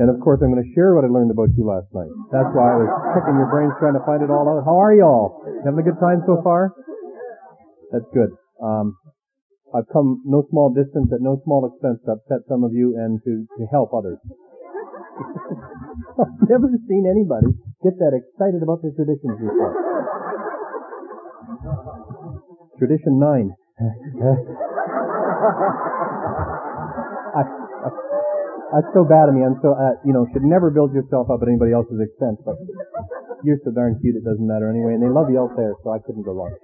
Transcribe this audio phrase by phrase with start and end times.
[0.00, 2.08] And of course, I'm going to share what I learned about you last night.
[2.32, 4.64] That's why I was picking your brains trying to find it all out.
[4.64, 5.44] How are you all?
[5.60, 6.72] Having a good time so far?
[7.92, 8.32] That's good.
[8.64, 8.96] Um,
[9.76, 13.20] I've come no small distance at no small expense to upset some of you and
[13.28, 14.16] to, to help others.
[16.16, 17.52] I've never seen anybody
[17.84, 19.76] get that excited about their traditions before.
[22.80, 23.52] Tradition nine.
[27.36, 27.44] I,
[28.70, 29.42] that's so bad of me.
[29.42, 32.38] I'm so, uh, you know, should never build yourself up at anybody else's expense.
[32.46, 32.56] But
[33.42, 34.94] you're so darn cute, it doesn't matter anyway.
[34.94, 36.54] And they love you out there, so I couldn't go wrong.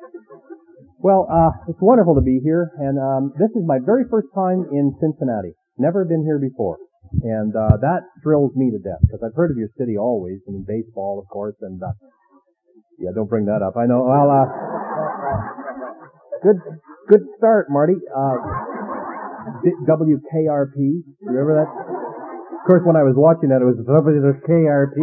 [1.03, 4.65] Well, uh, it's wonderful to be here, and um, this is my very first time
[4.73, 5.53] in Cincinnati.
[5.79, 6.79] Never been here before,
[7.23, 10.67] and uh, that thrills me to death because I've heard of your city always, and
[10.67, 11.93] baseball, of course, and uh,
[12.99, 13.77] yeah, don't bring that up.
[13.77, 14.09] I know.
[14.09, 14.49] Well, uh,
[16.43, 16.57] good,
[17.09, 18.01] good start, Marty.
[18.09, 18.41] Uh,
[19.87, 21.05] WKRP.
[21.23, 22.06] Remember that?
[22.67, 24.99] Of course, when I was watching that, it was WKRP.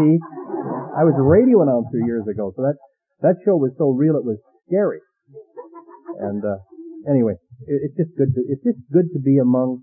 [0.99, 2.75] I was a radio announcer years ago, so that
[3.23, 4.35] that show was so real it was
[4.67, 4.99] scary.
[6.19, 6.59] And uh,
[7.07, 9.79] anyway, it, it's just good to it's just good to be among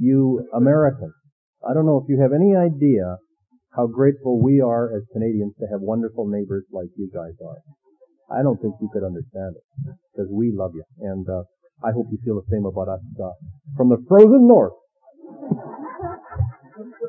[0.00, 1.12] you Americans.
[1.60, 3.20] I don't know if you have any idea
[3.76, 7.60] how grateful we are as Canadians to have wonderful neighbors like you guys are.
[8.32, 9.64] I don't think you could understand it
[10.16, 10.84] because we love you.
[11.04, 11.44] And uh,
[11.84, 13.36] I hope you feel the same about us uh,
[13.76, 14.72] from the frozen north.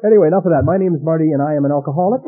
[0.06, 0.64] Anyway, enough of that.
[0.64, 2.22] My name is Marty, and I am an alcoholic.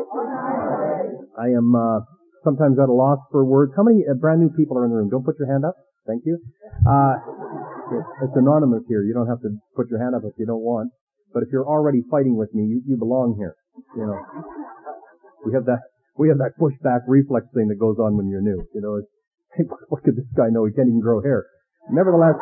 [1.38, 2.00] I am uh,
[2.44, 3.72] sometimes at a loss for words.
[3.76, 5.10] How many uh, brand new people are in the room?
[5.10, 5.74] Don't put your hand up.
[6.06, 6.38] Thank you.
[6.84, 7.14] Uh,
[8.22, 9.02] it's anonymous here.
[9.02, 10.90] You don't have to put your hand up if you don't want.
[11.32, 13.56] But if you're already fighting with me, you, you belong here.
[13.96, 14.20] You know,
[15.46, 15.80] we have that
[16.18, 18.68] we have that pushback reflex thing that goes on when you're new.
[18.74, 20.66] You know, it's, what could this guy know?
[20.66, 21.46] He can't even grow hair.
[21.90, 22.38] Nevertheless,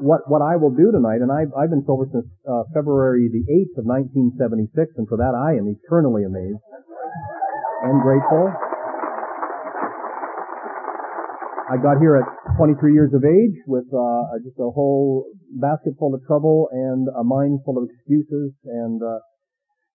[0.00, 3.44] what what I will do tonight, and I've I've been sober since uh, February the
[3.46, 6.58] eighth of 1976, and for that I am eternally amazed
[7.86, 8.50] and grateful.
[11.66, 12.26] I got here at
[12.56, 17.24] 23 years of age with uh, just a whole basket full of trouble and a
[17.24, 18.54] mind full of excuses.
[18.62, 19.18] And uh,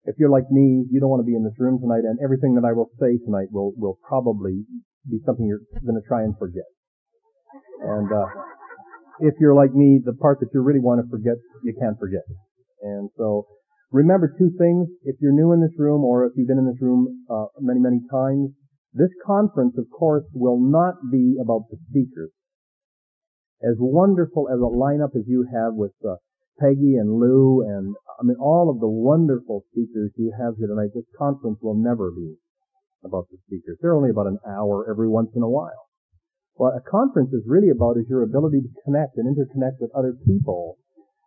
[0.04, 2.60] if you're like me, you don't want to be in this room tonight, and everything
[2.60, 4.64] that I will say tonight will will probably
[5.08, 6.68] be something you're going to try and forget.
[7.82, 8.26] And uh,
[9.20, 12.22] if you're like me, the part that you really want to forget, you can't forget.
[12.82, 13.46] And so
[13.90, 14.88] remember two things.
[15.04, 17.80] If you're new in this room or if you've been in this room uh, many,
[17.80, 18.50] many times,
[18.94, 22.30] this conference, of course, will not be about the speakers.
[23.62, 26.16] As wonderful as a lineup as you have with uh,
[26.58, 30.90] Peggy and Lou and I mean all of the wonderful speakers you have here tonight,
[30.94, 32.34] this conference will never be
[33.04, 33.78] about the speakers.
[33.80, 35.91] They're only about an hour every once in a while.
[36.54, 40.12] What a conference is really about is your ability to connect and interconnect with other
[40.12, 40.76] people.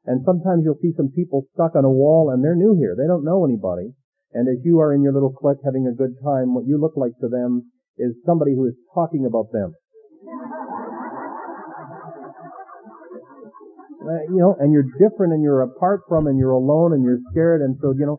[0.05, 2.95] And sometimes you'll see some people stuck on a wall and they're new here.
[2.95, 3.93] They don't know anybody.
[4.33, 6.93] And as you are in your little clique having a good time, what you look
[6.95, 9.73] like to them is somebody who is talking about them.
[14.05, 17.17] Uh, you know, and you're different and you're apart from and you're alone and you're
[17.31, 18.15] scared and so, you know,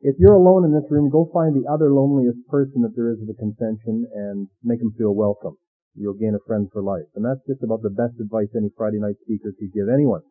[0.00, 3.18] if you're alone in this room, go find the other loneliest person that there is
[3.18, 5.56] at the convention and make them feel welcome
[5.94, 7.08] you'll gain a friend for life.
[7.14, 10.22] And that's just about the best advice any Friday night speaker could give anyone.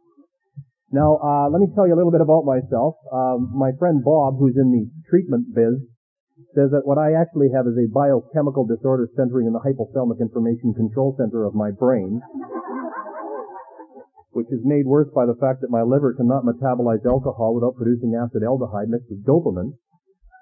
[0.92, 3.00] Now, uh, let me tell you a little bit about myself.
[3.14, 5.80] Um, my friend Bob, who's in the treatment biz,
[6.52, 10.74] says that what I actually have is a biochemical disorder centering in the hypothalamic information
[10.76, 12.20] control center of my brain,
[14.32, 18.12] which is made worse by the fact that my liver cannot metabolize alcohol without producing
[18.12, 19.80] acetaldehyde mixed with dopamine,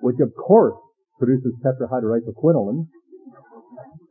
[0.02, 0.78] which of course
[1.19, 2.88] produces tetrahydroisoquinoline,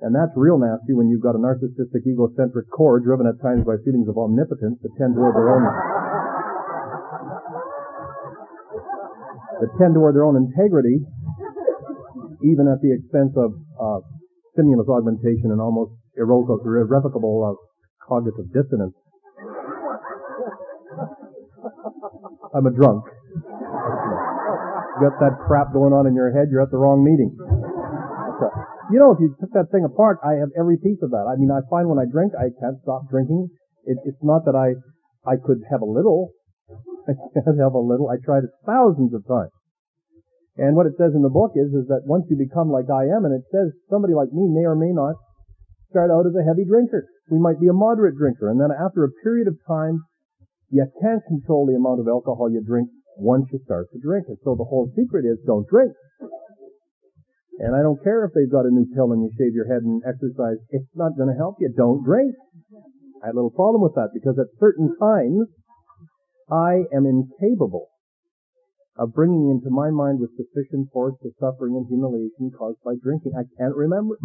[0.00, 3.74] and that's real nasty when you've got a narcissistic, egocentric core driven at times by
[3.82, 5.66] feelings of omnipotence that tend toward their own
[9.58, 11.02] that tend toward their own integrity,
[12.46, 13.98] even at the expense of uh,
[14.54, 17.58] stimulus augmentation and almost irrevocable, uh,
[18.06, 18.94] cognitive dissonance.
[22.54, 23.02] I'm a drunk.
[24.98, 27.34] You got that crap going on in your head, you're at the wrong meeting.
[28.88, 31.28] You know, if you took that thing apart, I have every piece of that.
[31.28, 33.52] I mean, I find when I drink, I can't stop drinking.
[33.84, 34.80] It, it's not that I,
[35.28, 36.32] I could have a little.
[37.08, 38.08] I can't have a little.
[38.08, 39.52] I tried it thousands of times.
[40.56, 43.06] And what it says in the book is, is that once you become like I
[43.12, 45.14] am, and it says somebody like me may or may not
[45.92, 47.06] start out as a heavy drinker.
[47.30, 48.48] We might be a moderate drinker.
[48.50, 50.02] And then after a period of time,
[50.72, 54.38] you can't control the amount of alcohol you drink once you start to drink And
[54.44, 55.92] So the whole secret is don't drink.
[57.58, 59.82] And I don't care if they've got a new pill and you shave your head
[59.82, 60.62] and exercise.
[60.70, 61.72] It's not going to help you.
[61.74, 62.34] Don't drink.
[63.22, 65.50] I had a little problem with that because at certain times
[66.46, 67.90] I am incapable
[68.94, 73.32] of bringing into my mind with sufficient force the suffering and humiliation caused by drinking.
[73.34, 74.18] I can't remember.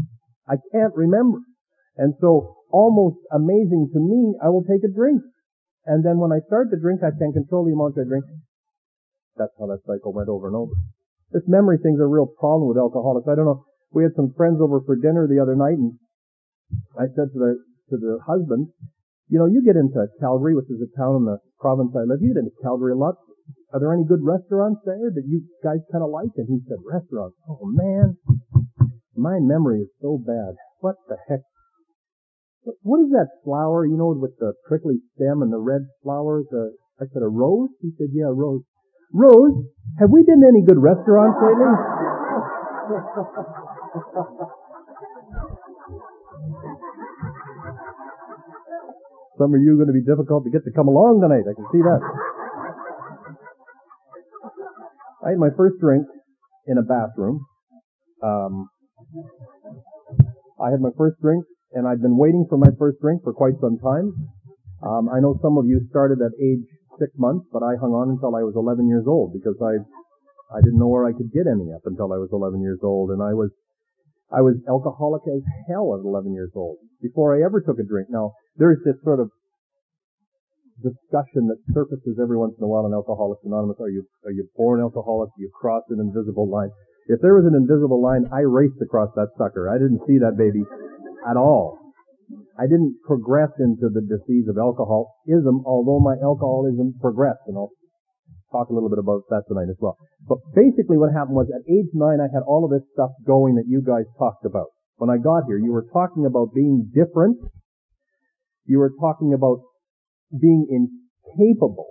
[0.48, 1.40] I can't remember.
[1.98, 5.22] And so, almost amazing to me, I will take a drink.
[5.86, 8.26] And then when I start to drink, I can control the amount I drink.
[9.38, 10.74] That's how that cycle went over and over.
[11.34, 13.28] This memory thing's a real problem with alcoholics.
[13.28, 13.66] I don't know.
[13.92, 15.98] We had some friends over for dinner the other night and
[16.98, 17.52] I said to the,
[17.90, 18.70] to the husband,
[19.30, 22.22] you know, you get into Calgary, which is a town in the province I live,
[22.22, 23.18] in, you get into Calgary a lot.
[23.74, 26.30] Are there any good restaurants there that you guys kind of like?
[26.38, 27.38] And he said, restaurants.
[27.50, 28.18] Oh man,
[29.18, 30.54] my memory is so bad.
[30.80, 31.42] What the heck?
[32.82, 36.46] What is that flower, you know, with the prickly stem and the red flowers?
[36.54, 37.70] Uh, I said, a rose?
[37.82, 38.62] He said, yeah, a rose.
[39.14, 39.54] Rose,
[40.00, 41.70] have we been to any good restaurants lately?
[49.38, 51.46] Some of you are going to be difficult to get to come along tonight.
[51.46, 52.02] I can see that.
[55.26, 56.06] I had my first drink
[56.68, 57.46] in a bathroom.
[58.22, 58.70] Um,
[60.62, 63.54] I had my first drink, and I'd been waiting for my first drink for quite
[63.62, 64.14] some time.
[64.82, 66.66] Um, I know some of you started at age
[67.00, 69.82] six months, but I hung on until I was 11 years old because I
[70.54, 73.10] I didn't know where I could get any up until I was 11 years old,
[73.10, 73.50] and I was
[74.34, 78.10] I was alcoholic as hell at 11 years old before I ever took a drink.
[78.10, 79.30] Now there's this sort of
[80.82, 83.78] discussion that surfaces every once in a while in Alcoholics Anonymous.
[83.80, 85.30] Are you are you born alcoholic?
[85.38, 86.70] Do you cross an invisible line?
[87.08, 89.70] If there was an invisible line, I raced across that sucker.
[89.70, 90.64] I didn't see that baby
[91.30, 91.83] at all.
[92.58, 97.74] I didn't progress into the disease of alcoholism, although my alcoholism progressed, and I'll
[98.52, 99.98] talk a little bit about that tonight as well.
[100.30, 103.56] But basically what happened was at age nine, I had all of this stuff going
[103.56, 104.70] that you guys talked about.
[104.98, 107.42] When I got here, you were talking about being different.
[108.66, 109.66] You were talking about
[110.30, 111.90] being incapable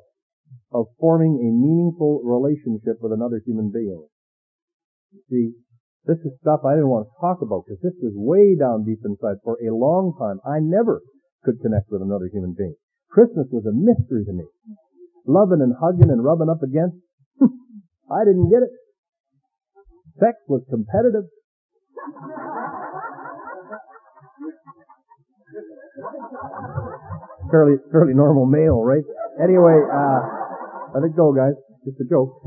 [0.72, 4.06] of forming a meaningful relationship with another human being.
[5.28, 5.52] See,
[6.06, 8.98] this is stuff I didn't want to talk about because this is way down deep
[9.06, 9.38] inside.
[9.44, 11.02] For a long time, I never
[11.44, 12.74] could connect with another human being.
[13.10, 14.44] Christmas was a mystery to me.
[15.26, 16.96] Loving and hugging and rubbing up against,
[18.10, 18.72] I didn't get it.
[20.18, 21.30] Sex was competitive.
[27.50, 29.04] fairly fairly normal male, right?
[29.42, 30.20] Anyway, uh,
[30.94, 31.54] let it go, guys.
[31.84, 32.40] Just a joke.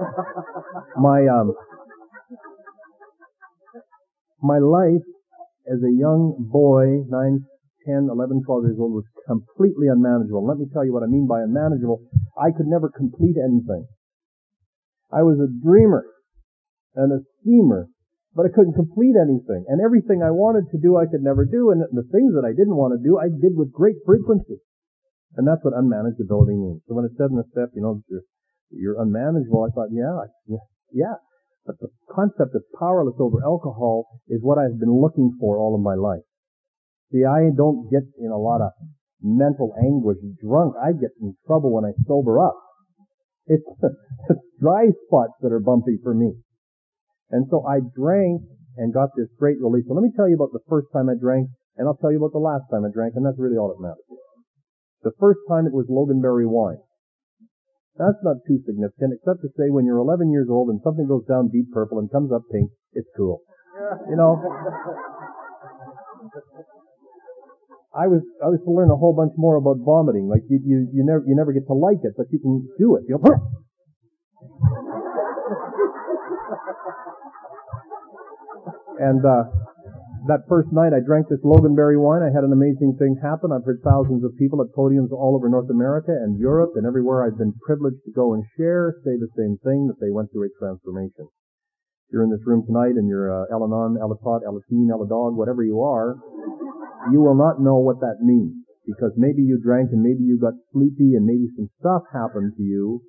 [0.96, 1.52] my um,
[4.42, 5.04] my life
[5.70, 7.44] as a young boy, 9,
[7.86, 10.44] 10, 11, 12 years old, was completely unmanageable.
[10.46, 12.02] Let me tell you what I mean by unmanageable.
[12.36, 13.86] I could never complete anything.
[15.12, 16.06] I was a dreamer
[16.94, 17.88] and a schemer
[18.34, 19.66] but I couldn't complete anything.
[19.66, 21.70] And everything I wanted to do, I could never do.
[21.74, 24.62] And the things that I didn't want to do, I did with great frequency.
[25.34, 26.82] And that's what unmanageability means.
[26.86, 28.26] So when it said in the step, you know, you're,
[28.70, 30.62] you're unmanageable, I thought, yeah, yeah,
[30.94, 31.16] yeah.
[31.66, 35.80] But the concept of powerless over alcohol is what I've been looking for all of
[35.80, 36.24] my life.
[37.12, 38.72] See, I don't get in a lot of
[39.20, 40.74] mental anguish drunk.
[40.80, 42.56] I get in trouble when I sober up.
[43.46, 43.66] It's,
[44.28, 46.32] the dry spots that are bumpy for me.
[47.30, 48.42] And so I drank
[48.76, 49.84] and got this great relief.
[49.86, 52.18] So let me tell you about the first time I drank, and I'll tell you
[52.18, 54.06] about the last time I drank, and that's really all that matters.
[55.02, 56.78] The first time it was Loganberry wine.
[57.98, 61.24] That's not too significant, except to say when you're 11 years old and something goes
[61.26, 63.42] down deep purple and comes up pink, it's cool.
[64.08, 64.40] You know?
[67.90, 70.28] I was I was to learn a whole bunch more about vomiting.
[70.28, 72.94] Like you you you never you never get to like it, but you can do
[72.94, 73.02] it.
[73.08, 73.34] You know,
[79.00, 79.44] And uh,
[80.26, 82.20] that first night I drank this Loganberry wine.
[82.20, 83.52] I had an amazing thing happen.
[83.52, 87.24] I've heard thousands of people at podiums all over North America and Europe and everywhere
[87.24, 90.50] I've been privileged to go and share say the same thing, that they went through
[90.50, 91.30] a transformation.
[92.08, 95.80] If you're in this room tonight and you're uh, Al-Anon, Alatot, Alateen, Eladog, whatever you
[95.80, 96.18] are,
[97.12, 98.66] you will not know what that means.
[98.84, 102.62] Because maybe you drank and maybe you got sleepy and maybe some stuff happened to
[102.62, 103.02] you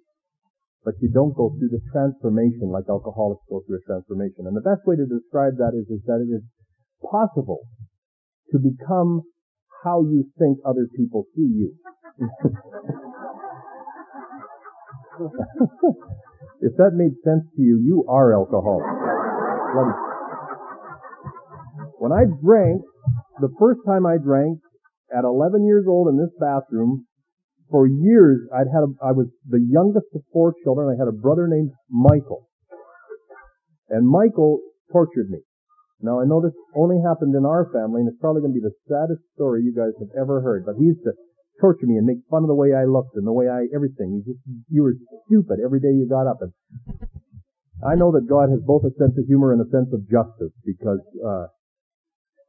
[0.84, 4.50] but you don't go through the transformation like alcoholics go through a transformation.
[4.50, 6.41] And the best way to describe that is, is that it is
[7.10, 7.60] possible
[8.51, 9.22] to become
[9.84, 11.74] how you think other people see you.
[16.62, 18.86] if that made sense to you, you are alcoholic.
[21.98, 22.81] When I drank,
[23.39, 24.60] the first time I drank,
[25.15, 27.05] at 11 years old in this bathroom,
[27.70, 30.93] for years, I'd had a, I was the youngest of four children.
[30.93, 32.50] I had a brother named Michael.
[33.89, 34.60] And Michael
[34.91, 35.39] tortured me.
[36.03, 38.65] Now I know this only happened in our family and it's probably going to be
[38.65, 41.13] the saddest story you guys have ever heard, but he used to
[41.62, 44.17] torture me and make fun of the way I looked and the way I, everything.
[44.17, 44.98] You just, you were
[45.29, 46.41] stupid every day you got up.
[46.41, 46.51] And
[47.86, 50.53] I know that God has both a sense of humor and a sense of justice
[50.65, 51.53] because, uh,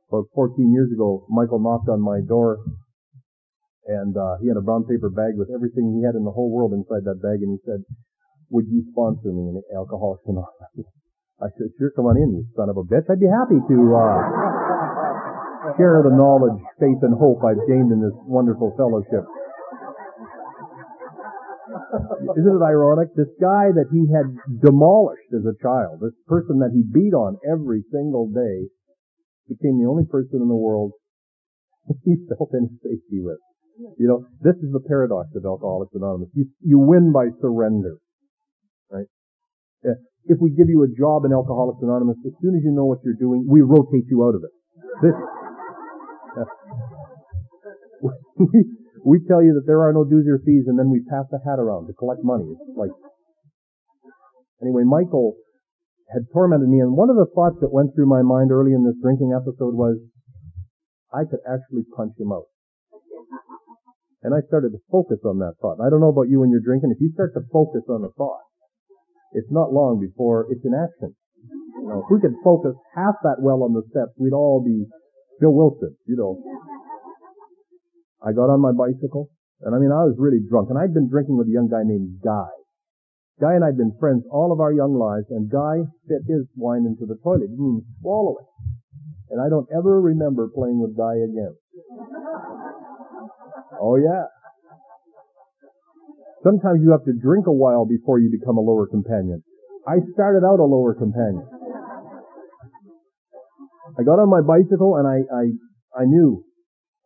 [0.09, 2.65] about 14 years ago, Michael knocked on my door
[3.87, 6.51] and, uh, he had a brown paper bag with everything he had in the whole
[6.51, 7.85] world inside that bag and he said,
[8.51, 10.89] would you sponsor me in Alcoholics Anonymous?
[11.43, 13.11] I said, sure, come on in, you son of a bitch.
[13.11, 18.15] I'd be happy to, uh, share the knowledge, faith, and hope I've gained in this
[18.27, 19.27] wonderful fellowship.
[22.39, 23.15] Isn't it ironic?
[23.15, 24.31] This guy that he had
[24.63, 28.71] demolished as a child, this person that he beat on every single day,
[29.49, 30.93] became the only person in the world
[32.05, 33.39] he felt any safety with.
[33.99, 36.29] You know, this is the paradox of Alcoholics Anonymous.
[36.35, 37.99] You, you win by surrender.
[38.91, 39.07] Right?
[40.27, 43.03] If we give you a job in Alcoholics Anonymous, as soon as you know what
[43.03, 44.55] you're doing, we rotate you out of it.
[45.03, 45.15] This,
[49.05, 51.39] we, tell you that there are no dues or fees, and then we pass the
[51.45, 52.47] hat around to collect money.
[52.47, 52.95] It's like,
[54.63, 55.35] anyway, Michael
[56.15, 58.85] had tormented me, and one of the thoughts that went through my mind early in
[58.85, 59.99] this drinking episode was,
[61.13, 62.47] I could actually punch him out.
[64.23, 65.83] And I started to focus on that thought.
[65.83, 66.95] I don't know about you when you're drinking.
[66.95, 68.47] If you start to focus on a thought,
[69.35, 71.15] it's not long before it's in action.
[71.81, 74.87] You know, if we could focus half that well on the steps, we'd all be
[75.41, 76.39] Bill Wilson, you know.
[78.23, 79.31] I got on my bicycle,
[79.63, 81.83] and I mean, I was really drunk, and I'd been drinking with a young guy
[81.83, 82.51] named Guy.
[83.41, 86.87] Guy and I'd been friends all of our young lives, and Guy spit his wine
[86.87, 87.51] into the toilet.
[87.51, 88.47] He didn't swallow it.
[89.31, 91.57] And I don't ever remember playing with Guy again.
[93.81, 94.31] Oh yeah.
[96.43, 99.43] Sometimes you have to drink a while before you become a lower companion.
[99.87, 101.47] I started out a lower companion.
[103.99, 105.45] I got on my bicycle and I, I,
[106.03, 106.45] I knew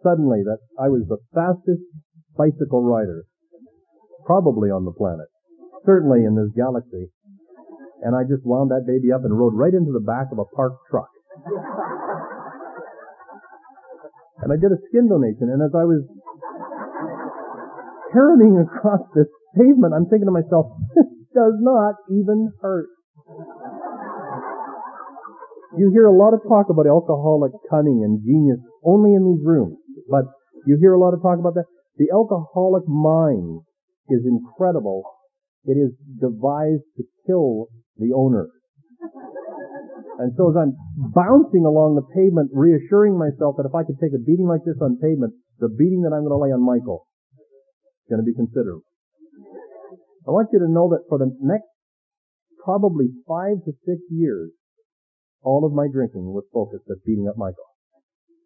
[0.02, 1.85] suddenly that I was the fastest
[2.37, 3.25] bicycle rider
[4.25, 5.28] probably on the planet.
[5.85, 7.12] Certainly in this galaxy.
[8.02, 10.45] And I just wound that baby up and rode right into the back of a
[10.45, 11.09] parked truck.
[14.43, 16.05] And I did a skin donation and as I was
[18.16, 22.88] turning across this pavement, I'm thinking to myself, this does not even hurt.
[25.76, 29.76] You hear a lot of talk about alcoholic cunning and genius only in these rooms,
[30.08, 30.25] but
[30.64, 31.68] you hear a lot of talk about that.
[32.00, 33.61] The alcoholic mind
[34.08, 35.04] is incredible.
[35.64, 37.68] It is devised to kill
[37.99, 38.49] the owner.
[40.18, 40.73] And so as I'm
[41.12, 44.80] bouncing along the pavement, reassuring myself that if I could take a beating like this
[44.80, 47.06] on pavement, the beating that I'm going to lay on Michael
[48.09, 48.87] going to be considerable.
[50.27, 51.71] I want you to know that for the next
[52.63, 54.51] probably five to six years,
[55.47, 57.71] all of my drinking was focused at beating up Michael.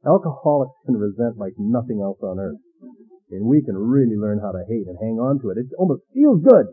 [0.05, 2.61] Alcoholics can resent like nothing else on earth.
[3.33, 5.57] And we can really learn how to hate and hang on to it.
[5.57, 6.69] It almost feels good.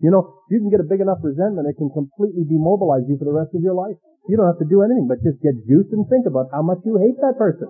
[0.00, 3.24] You know, you can get a big enough resentment, it can completely demobilize you for
[3.24, 3.96] the rest of your life.
[4.28, 6.84] You don't have to do anything but just get juiced and think about how much
[6.84, 7.68] you hate that person.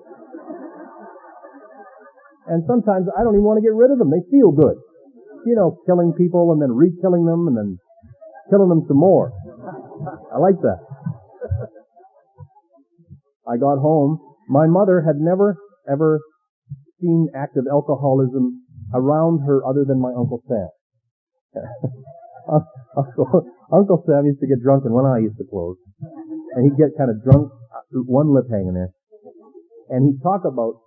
[2.48, 4.10] And sometimes I don't even want to get rid of them.
[4.10, 4.78] They feel good.
[5.46, 7.78] You know, killing people and then re-killing them and then
[8.50, 9.32] killing them some more.
[10.32, 10.78] I like that.
[13.46, 14.18] I got home.
[14.48, 15.56] My mother had never,
[15.90, 16.20] ever
[17.00, 18.62] seen active alcoholism
[18.94, 20.68] around her other than my Uncle Sam.
[23.72, 25.76] Uncle, Sam used to get drunk and one eye used to close.
[26.54, 28.90] And he'd get kind of drunk, uh, one lip hanging there.
[29.90, 30.85] And he'd talk about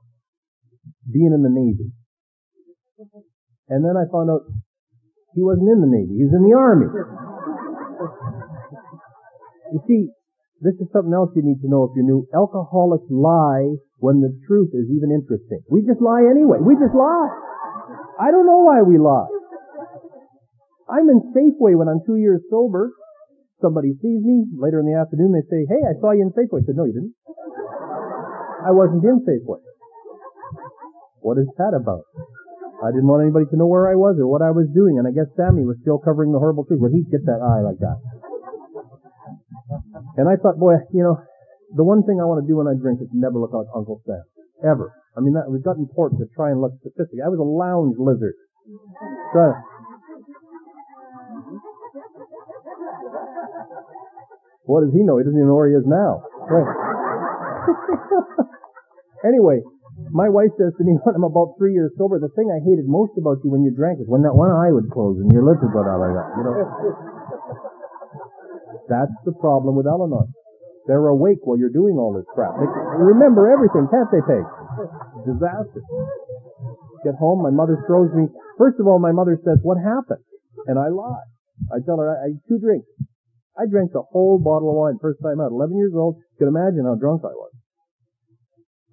[1.12, 1.92] being in the Navy.
[3.70, 4.50] And then I found out
[5.34, 6.18] he wasn't in the Navy.
[6.18, 6.90] He was in the Army.
[9.72, 10.10] You see,
[10.60, 12.28] this is something else you need to know if you're new.
[12.34, 15.62] Alcoholics lie when the truth is even interesting.
[15.70, 16.60] We just lie anyway.
[16.60, 17.30] We just lie.
[18.20, 19.30] I don't know why we lie.
[20.90, 22.92] I'm in Safeway when I'm two years sober.
[23.62, 25.32] Somebody sees me later in the afternoon.
[25.32, 27.14] They say, "Hey, I saw you in Safeway." I said, "No, you didn't.
[28.66, 29.62] I wasn't in Safeway."
[31.22, 32.08] What is that about?
[32.80, 35.04] I didn't want anybody to know where I was or what I was doing, and
[35.04, 36.80] I guess Sammy was still covering the horrible truth.
[36.80, 38.00] When he'd get that eye like that.
[40.16, 41.20] And I thought, boy, you know,
[41.76, 44.02] the one thing I want to do when I drink is never look like Uncle
[44.08, 44.24] Sam.
[44.64, 44.96] Ever.
[45.16, 47.24] I mean, that, it got important to try and look sophisticated.
[47.24, 48.36] I was a lounge lizard.
[49.36, 49.60] Try
[54.70, 55.18] What does he know?
[55.18, 56.22] He doesn't even know where he is now.
[56.46, 56.70] Right.
[59.26, 59.66] anyway,
[60.12, 62.90] my wife says to me when I'm about three years sober, the thing I hated
[62.90, 65.46] most about you when you drank is when that one eye would close and your
[65.46, 66.30] lips would go down like that.
[66.38, 66.56] You know,
[68.92, 70.34] that's the problem with Al-Anon.
[70.90, 72.58] They're awake while you're doing all this crap.
[72.58, 72.66] They
[72.98, 74.42] remember everything, can't they, Peg?
[75.22, 75.86] Disaster.
[77.06, 78.26] Get home, my mother throws me.
[78.58, 80.26] First of all, my mother says, what happened?
[80.66, 81.30] And I lie.
[81.70, 82.90] I tell her I, I had two drinks.
[83.54, 85.52] I drank the whole bottle of wine first time out.
[85.52, 86.18] 11 years old.
[86.18, 87.52] You can imagine how drunk I was.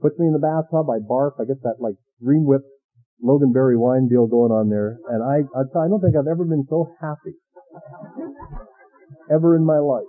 [0.00, 0.88] Puts me in the bathtub.
[0.91, 1.41] I barf.
[1.41, 2.62] I get that like green whip
[3.25, 4.99] Loganberry wine deal going on there.
[5.09, 7.33] And I, I don't think I've ever been so happy.
[9.33, 10.05] Ever in my life.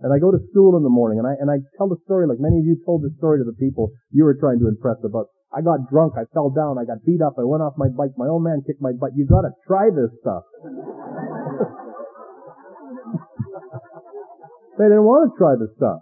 [0.00, 2.26] And I go to school in the morning and I, and I tell the story
[2.26, 4.96] like many of you told the story to the people you were trying to impress
[5.04, 5.26] about.
[5.52, 8.16] I got drunk, I fell down, I got beat up, I went off my bike,
[8.16, 9.12] my old man kicked my butt.
[9.14, 10.44] You gotta try this stuff.
[14.78, 16.00] they didn't want to try this stuff.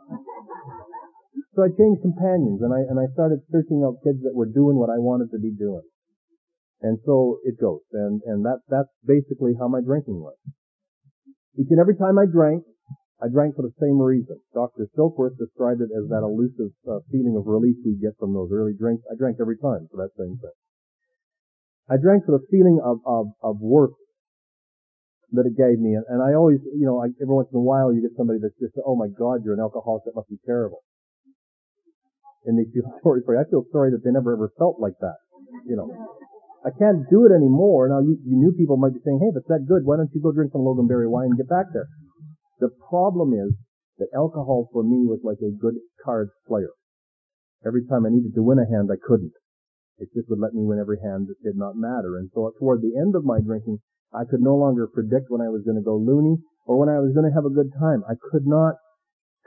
[1.58, 4.78] So I changed companions and I, and I started searching out kids that were doing
[4.78, 5.82] what I wanted to be doing.
[6.86, 7.82] And so it goes.
[7.90, 10.38] And, and that, that's basically how my drinking was.
[11.58, 12.62] Each and every time I drank,
[13.18, 14.38] I drank for the same reason.
[14.54, 14.86] Dr.
[14.94, 18.78] Silkworth described it as that elusive uh, feeling of relief we get from those early
[18.78, 19.02] drinks.
[19.10, 20.56] I drank every time for that same thing.
[21.90, 23.98] I drank for the feeling of, of, of worth
[25.34, 25.98] that it gave me.
[25.98, 28.38] And, and I always, you know, I, every once in a while you get somebody
[28.38, 30.86] that's just, oh my God, you're an alcoholic, that must be terrible.
[32.46, 33.40] And they feel sorry for you.
[33.40, 35.18] I feel sorry that they never ever felt like that.
[35.66, 35.88] You know.
[36.66, 37.88] I can't do it anymore.
[37.88, 40.20] Now you, you new people might be saying, hey, it's that good, why don't you
[40.20, 41.86] go drink some Loganberry wine and get back there?
[42.58, 43.54] The problem is
[43.98, 46.74] that alcohol for me was like a good card player.
[47.66, 49.34] Every time I needed to win a hand, I couldn't.
[49.98, 52.18] It just would let me win every hand that did not matter.
[52.18, 53.78] And so toward the end of my drinking,
[54.14, 57.02] I could no longer predict when I was going to go loony or when I
[57.02, 58.02] was going to have a good time.
[58.06, 58.78] I could not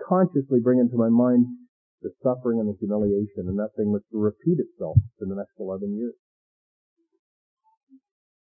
[0.08, 1.48] consciously bring into my mind
[2.02, 5.54] the suffering and the humiliation, and that thing was to repeat itself in the next
[5.62, 6.18] 11 years.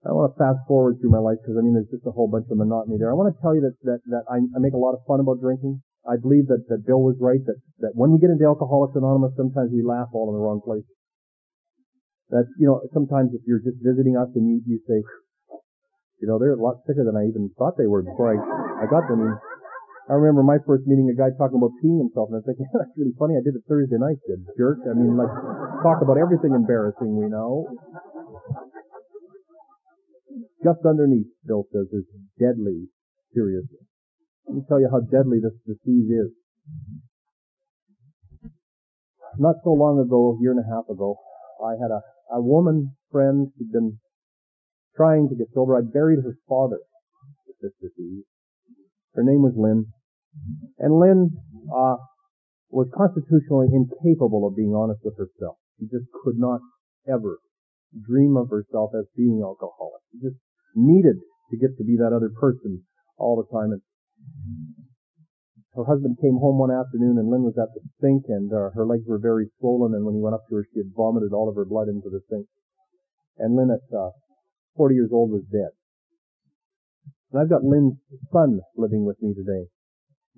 [0.06, 2.30] I want to fast forward through my life because I mean there's just a whole
[2.30, 3.10] bunch of monotony there.
[3.10, 5.18] I want to tell you that that that I, I make a lot of fun
[5.18, 5.82] about drinking.
[6.06, 9.34] I believe that that Bill was right that that when we get into Alcoholics Anonymous,
[9.34, 10.86] sometimes we laugh all in the wrong place.
[12.30, 15.02] That you know sometimes if you're just visiting us and you you say,
[16.22, 18.86] you know they're a lot sicker than I even thought they were before I I
[18.86, 19.34] got them.
[20.08, 22.64] I remember my first meeting a guy talking about peeing himself, and I was thinking,
[22.72, 23.36] that's really funny.
[23.36, 24.80] I did it Thursday night, you jerk.
[24.88, 25.28] I mean, like,
[25.84, 27.68] talk about everything embarrassing we know.
[30.64, 32.08] Just underneath, Bill says, is
[32.40, 32.88] deadly
[33.36, 33.84] seriousness.
[34.48, 36.32] Let me tell you how deadly this disease is.
[39.36, 41.20] Not so long ago, a year and a half ago,
[41.62, 42.00] I had a,
[42.32, 44.00] a woman friend who'd been
[44.96, 45.76] trying to get sober.
[45.76, 46.80] I buried her father
[47.46, 48.24] with this disease.
[49.14, 49.92] Her name was Lynn.
[50.78, 51.30] And Lynn,
[51.74, 51.96] uh,
[52.70, 55.56] was constitutionally incapable of being honest with herself.
[55.80, 56.60] She just could not
[57.08, 57.40] ever
[57.96, 60.04] dream of herself as being alcoholic.
[60.12, 60.36] She just
[60.76, 61.16] needed
[61.50, 62.84] to get to be that other person
[63.16, 63.72] all the time.
[63.72, 63.80] And
[65.72, 68.84] her husband came home one afternoon and Lynn was at the sink and uh, her
[68.84, 71.48] legs were very swollen and when he went up to her she had vomited all
[71.48, 72.44] of her blood into the sink.
[73.38, 74.12] And Lynn at uh,
[74.76, 75.72] 40 years old was dead.
[77.32, 77.96] And I've got Lynn's
[78.32, 79.72] son living with me today.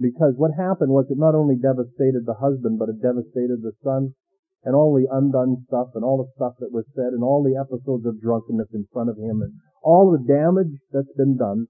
[0.01, 4.17] Because what happened was it not only devastated the husband, but it devastated the son
[4.65, 7.61] and all the undone stuff and all the stuff that was said and all the
[7.61, 9.53] episodes of drunkenness in front of him and
[9.85, 11.69] all the damage that's been done.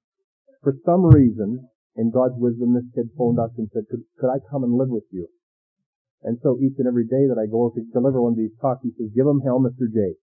[0.63, 1.67] For some reason,
[1.97, 4.91] in God's wisdom, this kid phoned us and said, could, could I come and live
[4.91, 5.27] with you?
[6.23, 8.83] And so each and every day that I go to deliver one of these talks,
[8.83, 9.91] he says, give him hell, Mr.
[9.91, 10.15] J.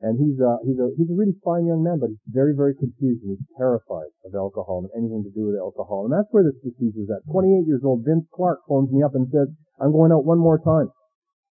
[0.00, 2.72] And he's a, he's a, he's a really fine young man, but he's very, very
[2.72, 6.08] confused and he's terrified of alcohol and anything to do with alcohol.
[6.08, 7.20] And that's where this disease is at.
[7.28, 10.56] 28 years old, Vince Clark phones me up and says, I'm going out one more
[10.56, 10.88] time.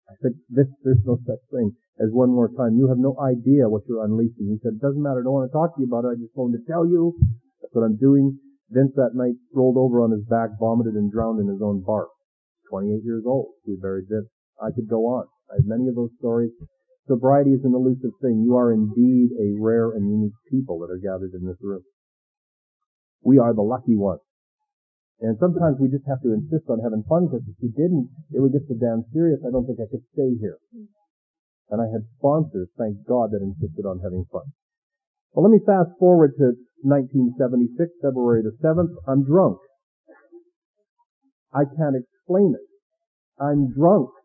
[0.10, 1.70] I said, this, there's no such thing
[2.02, 2.82] as one more time.
[2.82, 4.50] You have no idea what you're unleashing.
[4.50, 5.22] He said, it doesn't matter.
[5.22, 6.18] I don't want to talk to you about it.
[6.18, 7.14] I just wanted to tell you.
[7.62, 8.42] That's what I'm doing.
[8.74, 12.10] Vince that night rolled over on his back, vomited and drowned in his own bark.
[12.74, 13.54] 28 years old.
[13.68, 14.34] We buried Vince.
[14.58, 15.30] I could go on.
[15.52, 16.52] I have many of those stories.
[17.12, 18.40] Sobriety is an elusive thing.
[18.48, 21.84] You are indeed a rare and unique people that are gathered in this room.
[23.20, 24.24] We are the lucky ones.
[25.20, 28.40] And sometimes we just have to insist on having fun because if we didn't, it
[28.40, 30.56] would get so damn serious I don't think I could stay here.
[31.68, 34.48] And I had sponsors, thank God, that insisted on having fun.
[35.36, 36.56] Well, let me fast forward to
[36.88, 38.96] 1976, February the 7th.
[39.04, 39.60] I'm drunk.
[41.52, 42.68] I can't explain it.
[43.36, 44.16] I'm drunk.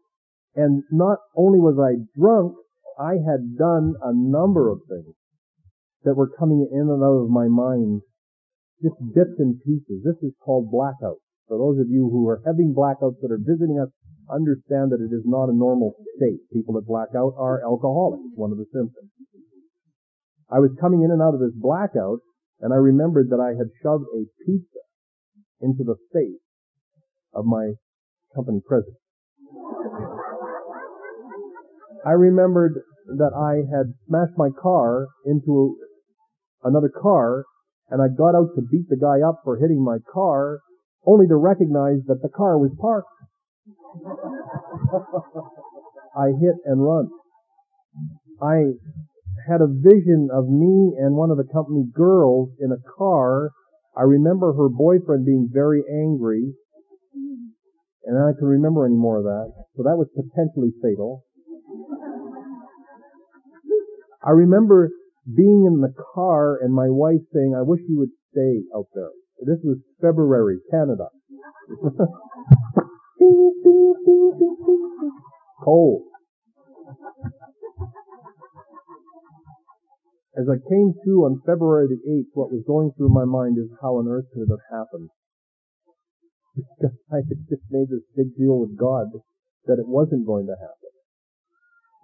[0.55, 2.55] And not only was I drunk,
[2.99, 5.15] I had done a number of things
[6.05, 8.01] that were coming in and out of my mind,
[8.83, 10.03] just bits and pieces.
[10.05, 11.21] This is called blackout.
[11.49, 13.91] For those of you who are having blackouts that are visiting us,
[14.31, 16.41] understand that it is not a normal state.
[16.53, 19.11] People that black out are alcoholics, one of the symptoms.
[20.51, 22.21] I was coming in and out of this blackout,
[22.61, 24.83] and I remembered that I had shoved a pizza
[25.61, 26.41] into the face
[27.35, 27.75] of my
[28.35, 28.97] company president.
[32.07, 32.81] I remembered
[33.19, 35.77] that I had smashed my car into
[36.63, 37.45] another car
[37.91, 40.61] and I got out to beat the guy up for hitting my car
[41.05, 43.09] only to recognize that the car was parked.
[46.17, 47.11] I hit and run.
[48.41, 48.75] I
[49.49, 53.51] had a vision of me and one of the company girls in a car.
[53.97, 56.55] I remember her boyfriend being very angry,
[58.05, 59.53] and I can remember any more of that.
[59.77, 61.26] So that was potentially fatal.
[64.27, 64.91] I remember
[65.25, 69.11] being in the car and my wife saying, I wish you would stay out there.
[69.47, 71.09] This was February, Canada.
[75.65, 76.03] Cold.
[80.37, 83.71] As I came to on February the 8th, what was going through my mind is
[83.81, 85.11] how on earth could it have happened?
[86.57, 89.13] Because I had just made this big deal with God
[89.67, 90.96] that it wasn't going to happen.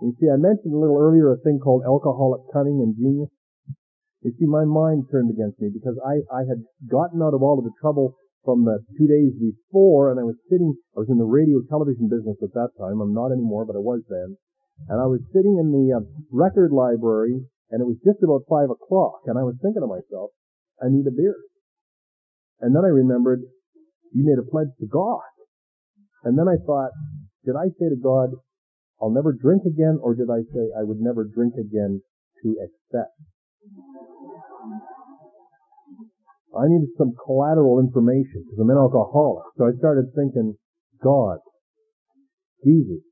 [0.03, 3.31] You see, I mentioned a little earlier a thing called alcoholic cunning and genius.
[4.27, 7.59] You see, my mind turned against me because I, I had gotten out of all
[7.59, 11.23] of the trouble from the two days before and I was sitting, I was in
[11.23, 12.99] the radio television business at that time.
[12.99, 14.35] I'm not anymore, but I was then.
[14.91, 16.03] And I was sitting in the uh,
[16.35, 17.39] record library
[17.73, 20.37] and it was just about five o'clock, and I was thinking to myself,
[20.77, 21.35] I need a beer.
[22.61, 23.41] And then I remembered,
[24.13, 25.25] you made a pledge to God.
[26.23, 26.93] And then I thought,
[27.49, 28.37] did I say to God,
[29.03, 32.01] I'll never drink again, or did I say I would never drink again
[32.43, 33.11] to accept?
[36.55, 39.45] I needed some collateral information because I'm an alcoholic.
[39.59, 40.55] So I started thinking,
[41.03, 41.39] God,
[42.65, 43.03] Jesus,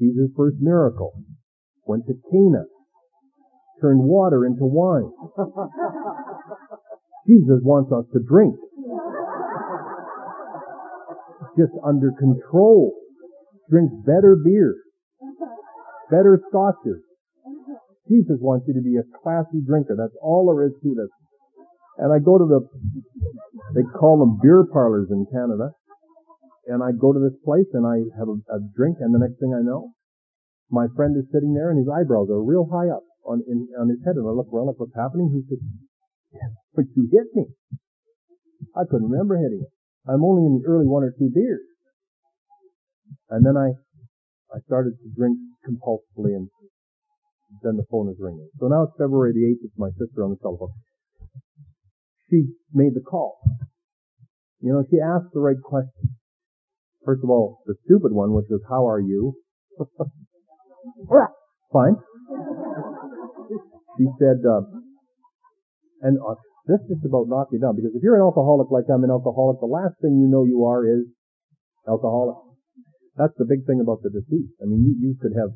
[0.00, 1.12] Jesus' first miracle,
[1.86, 2.64] went to Cana,
[3.80, 5.12] turned water into wine.
[7.28, 8.56] Jesus wants us to drink.
[11.56, 13.01] Just under control.
[13.70, 14.76] Drink better beer.
[16.10, 17.00] Better scotches.
[18.08, 19.96] Jesus wants you to be a classy drinker.
[19.96, 21.12] That's all there is to this.
[21.98, 22.60] And I go to the,
[23.74, 25.70] they call them beer parlors in Canada.
[26.66, 29.38] And I go to this place and I have a, a drink and the next
[29.40, 29.92] thing I know,
[30.70, 33.88] my friend is sitting there and his eyebrows are real high up on in, on
[33.88, 35.30] his head, and I look around, like, what's happening?
[35.30, 35.62] He says,
[36.74, 37.46] "But you hit me."
[38.74, 39.72] I couldn't remember hitting it.
[40.08, 41.62] I'm only in the early one or two beers,
[43.32, 43.72] and then I
[44.52, 46.48] I started to drink compulsively, and
[47.64, 48.48] then the phone is ringing.
[48.60, 49.64] So now it's February the 8th.
[49.64, 50.76] It's my sister on the telephone.
[52.28, 53.40] She made the call.
[54.60, 56.20] You know, she asked the right question.
[57.04, 59.34] First of all, the stupid one, which was, how are you?
[61.72, 61.96] Fine.
[63.98, 64.60] She said, uh,
[66.02, 69.02] and uh, this just about knocked me down because if you're an alcoholic like I'm
[69.04, 71.06] an alcoholic, the last thing you know you are is
[71.88, 72.51] alcoholic.
[73.16, 74.50] That's the big thing about the disease.
[74.62, 75.52] I mean, you, you could have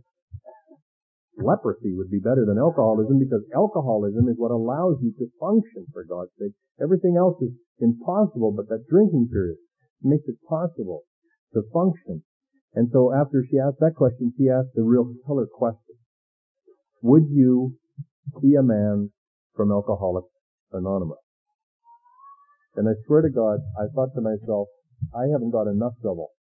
[1.38, 6.04] leprosy would be better than alcoholism because alcoholism is what allows you to function for
[6.04, 6.56] God's sake.
[6.80, 9.56] Everything else is impossible, but that drinking period
[10.02, 11.04] makes it possible
[11.52, 12.22] to function.
[12.74, 15.96] And so after she asked that question, she asked the real killer question.
[17.02, 17.76] Would you
[18.40, 19.10] be a man
[19.54, 20.28] from Alcoholics
[20.72, 21.18] Anonymous.
[22.74, 24.68] And I swear to God, I thought to myself,
[25.14, 26.35] I haven't got enough trouble.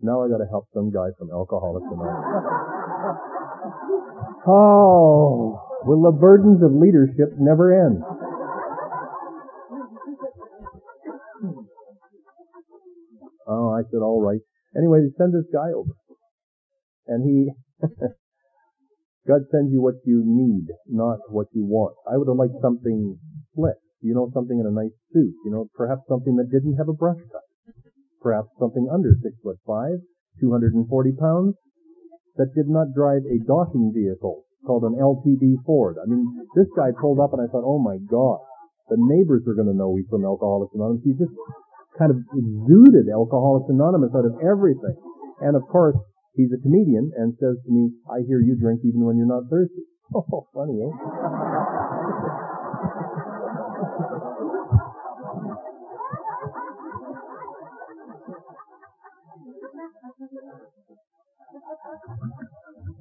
[0.00, 2.44] Now I gotta help some guy from Alcoholics Anonymous.
[4.46, 8.02] oh, will the burdens of leadership never end?
[13.46, 14.40] Oh, I said, all right.
[14.76, 15.92] Anyway, they send this guy over.
[17.06, 17.52] And he,
[19.28, 21.94] God sends you what you need, not what you want.
[22.08, 23.18] I would have liked something
[23.54, 26.88] slick, you know, something in a nice suit, you know, perhaps something that didn't have
[26.88, 27.43] a brush cut.
[28.24, 30.00] Perhaps something under six foot five,
[30.40, 30.80] 240
[31.20, 31.54] pounds,
[32.40, 36.00] that did not drive a docking vehicle called an LTD Ford.
[36.00, 36.24] I mean,
[36.56, 38.40] this guy pulled up and I thought, oh my God,
[38.88, 41.04] the neighbors are going to know he's from Alcoholics Anonymous.
[41.04, 41.36] He just
[42.00, 44.96] kind of exuded Alcoholics Anonymous out of everything.
[45.44, 46.00] And of course,
[46.34, 49.48] He's a comedian and says to me, I hear you drink even when you're not
[49.48, 49.82] thirsty.
[50.14, 52.43] Oh, funny, eh?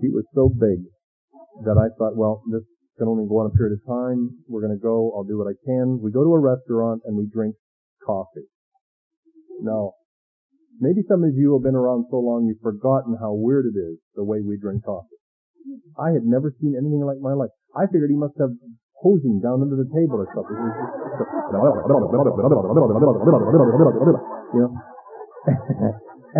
[0.03, 0.83] He was so big
[1.63, 2.63] that I thought, well, this
[2.99, 4.43] can only go on a period of time.
[4.51, 5.15] We're going to go.
[5.15, 6.03] I'll do what I can.
[6.03, 7.55] We go to a restaurant and we drink
[8.05, 8.45] coffee.
[9.63, 9.95] Now,
[10.79, 13.99] Maybe some of you have been around so long you've forgotten how weird it is
[14.15, 15.21] the way we drink coffee.
[15.99, 17.53] I had never seen anything like my life.
[17.77, 18.51] I figured he must have
[18.97, 20.57] hosing down under the table or something.
[24.53, 24.73] you know.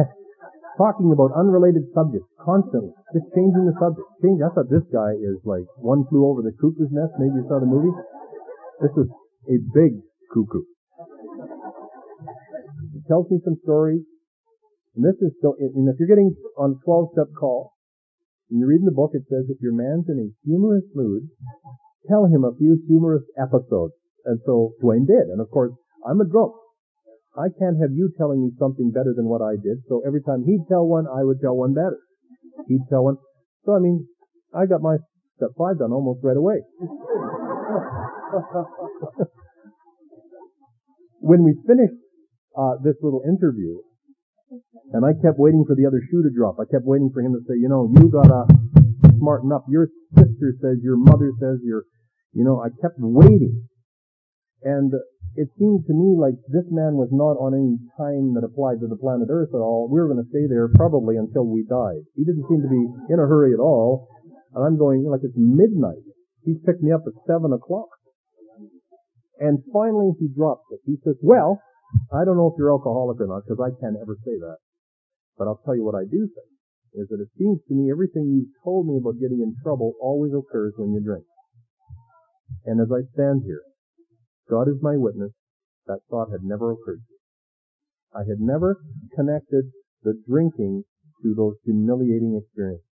[0.78, 4.06] talking about unrelated subjects constantly, just changing the subject.
[4.22, 4.42] Change.
[4.42, 7.14] I thought this guy is like one flew over the cuckoo's nest.
[7.22, 7.94] Maybe you saw the movie.
[8.82, 9.08] This was
[9.50, 10.02] a big
[10.34, 10.66] cuckoo.
[12.94, 14.02] He tells me some stories,
[14.96, 15.56] and this is so.
[15.60, 17.74] And if you're getting on a 12-step call,
[18.50, 21.30] and you're reading the book, it says if your man's in a humorous mood,
[22.10, 23.94] tell him a few humorous episodes.
[24.26, 25.74] And so Dwayne did, and of course
[26.08, 26.54] I'm a drunk.
[27.36, 29.82] I can't have you telling me something better than what I did.
[29.89, 31.98] So every time he'd tell one, I would tell one better.
[32.67, 33.17] He'd tell one.
[33.65, 34.08] So I mean,
[34.54, 34.98] I got my
[35.38, 36.62] step five done almost right away.
[41.24, 41.98] when we finished
[42.56, 43.80] uh, this little interview,
[44.91, 46.58] and I kept waiting for the other shoe to drop.
[46.62, 48.46] I kept waiting for him to say, you know, you gotta
[49.17, 49.65] smarten up.
[49.69, 51.86] Your sister says, your mother says, your,
[52.34, 53.67] you know, I kept waiting.
[54.62, 54.93] And
[55.36, 58.88] it seemed to me like this man was not on any time that applied to
[58.88, 59.89] the planet Earth at all.
[59.89, 62.06] We were going to stay there probably until we died.
[62.13, 64.13] He didn't seem to be in a hurry at all.
[64.54, 66.06] And I'm going, like it's midnight.
[66.46, 67.89] He's picked me up at seven o'clock.
[69.41, 70.86] And finally he drops it.
[70.86, 71.58] He says, well,
[72.13, 74.62] I don't know if you're alcoholic or not because I can't ever say that.
[75.34, 76.48] But I'll tell you what I do say
[76.93, 80.30] is that it seems to me everything you've told me about getting in trouble always
[80.30, 81.26] occurs when you drink.
[82.69, 83.65] And as I stand here,
[84.49, 85.32] God is my witness,
[85.88, 87.19] that thought had never occurred to me.
[88.13, 88.77] I had never
[89.15, 89.71] connected
[90.03, 90.84] the drinking
[91.21, 92.86] to those humiliating experiences.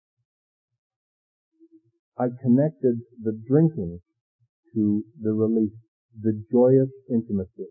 [2.18, 4.00] I connected the drinking
[4.76, 5.74] to the release,
[6.20, 7.68] the joyous intimacy,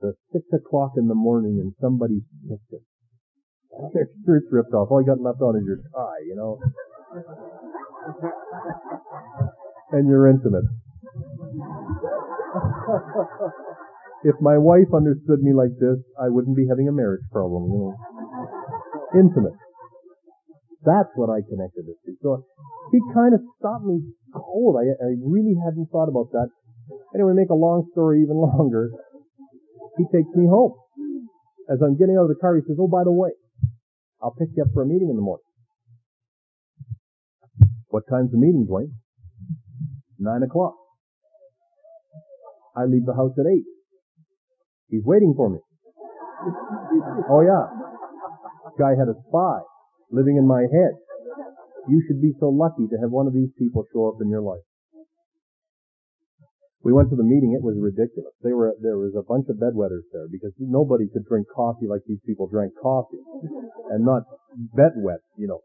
[0.00, 2.84] the six o'clock in the morning and somebody's kitchen.
[3.92, 4.90] Their shirt's ripped off.
[4.90, 6.60] All you got left on is your tie, you know.
[9.92, 10.64] and you're intimate.
[14.24, 17.78] If my wife understood me like this, I wouldn't be having a marriage problem, you
[17.78, 17.94] know.
[19.14, 19.54] Intimate.
[20.84, 22.12] That's what I connected it to.
[22.22, 22.44] So
[22.92, 24.00] he kind of stopped me
[24.34, 24.76] cold.
[24.76, 26.48] I, I really hadn't thought about that.
[27.14, 28.90] Anyway, make a long story even longer.
[29.96, 30.74] He takes me home.
[31.70, 33.30] As I'm getting out of the car, he says, oh, by the way,
[34.20, 35.44] I'll pick you up for a meeting in the morning.
[37.88, 38.92] What time's the meeting, Dwayne?
[40.18, 40.74] Nine o'clock.
[42.76, 43.64] I leave the house at eight.
[44.88, 45.58] He's waiting for me.
[47.30, 47.70] oh yeah.
[48.78, 49.60] Guy had a spy
[50.10, 50.98] living in my head.
[51.88, 54.40] You should be so lucky to have one of these people show up in your
[54.40, 54.64] life.
[56.82, 57.56] We went to the meeting.
[57.56, 58.32] It was ridiculous.
[58.44, 62.02] They were, there was a bunch of bedwetters there because nobody could drink coffee like
[62.06, 63.24] these people drank coffee
[63.90, 64.24] and not
[64.76, 65.60] bed wet, you know.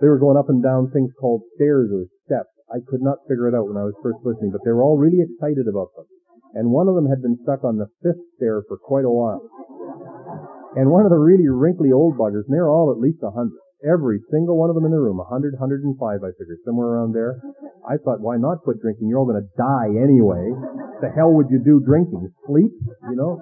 [0.00, 3.50] They were going up and down things called stairs or steps I could not figure
[3.50, 6.06] it out when I was first listening, but they were all really excited about them.
[6.54, 9.42] And one of them had been stuck on the fifth stair for quite a while.
[10.78, 13.58] And one of the really wrinkly old buggers, and they're all at least a hundred.
[13.82, 16.60] Every single one of them in the room, a hundred, hundred and five, I figured,
[16.64, 17.40] somewhere around there.
[17.88, 19.08] I thought, why not quit drinking?
[19.08, 20.52] You're all gonna die anyway.
[21.00, 22.28] The hell would you do drinking?
[22.46, 22.70] Sleep?
[23.08, 23.40] You know?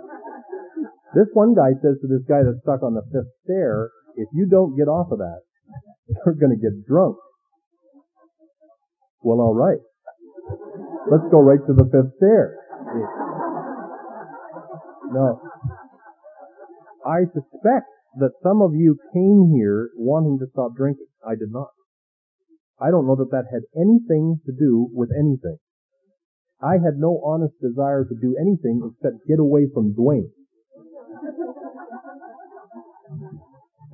[1.12, 4.47] This one guy says to this guy that's stuck on the fifth stair, if you
[4.47, 5.43] don't get off of that,
[6.25, 7.19] you're gonna get drunk.
[9.22, 9.78] Well, all right.
[11.11, 12.57] Let's go right to the fifth stair.
[15.12, 15.40] No.
[17.07, 21.07] I suspect that some of you came here wanting to stop drinking.
[21.26, 21.70] I did not.
[22.81, 25.59] I don't know that that had anything to do with anything.
[26.62, 30.31] I had no honest desire to do anything except get away from Dwayne.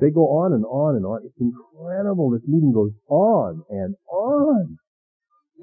[0.00, 1.20] They go on and on and on.
[1.24, 2.30] It's incredible.
[2.30, 4.78] This meeting goes on and on.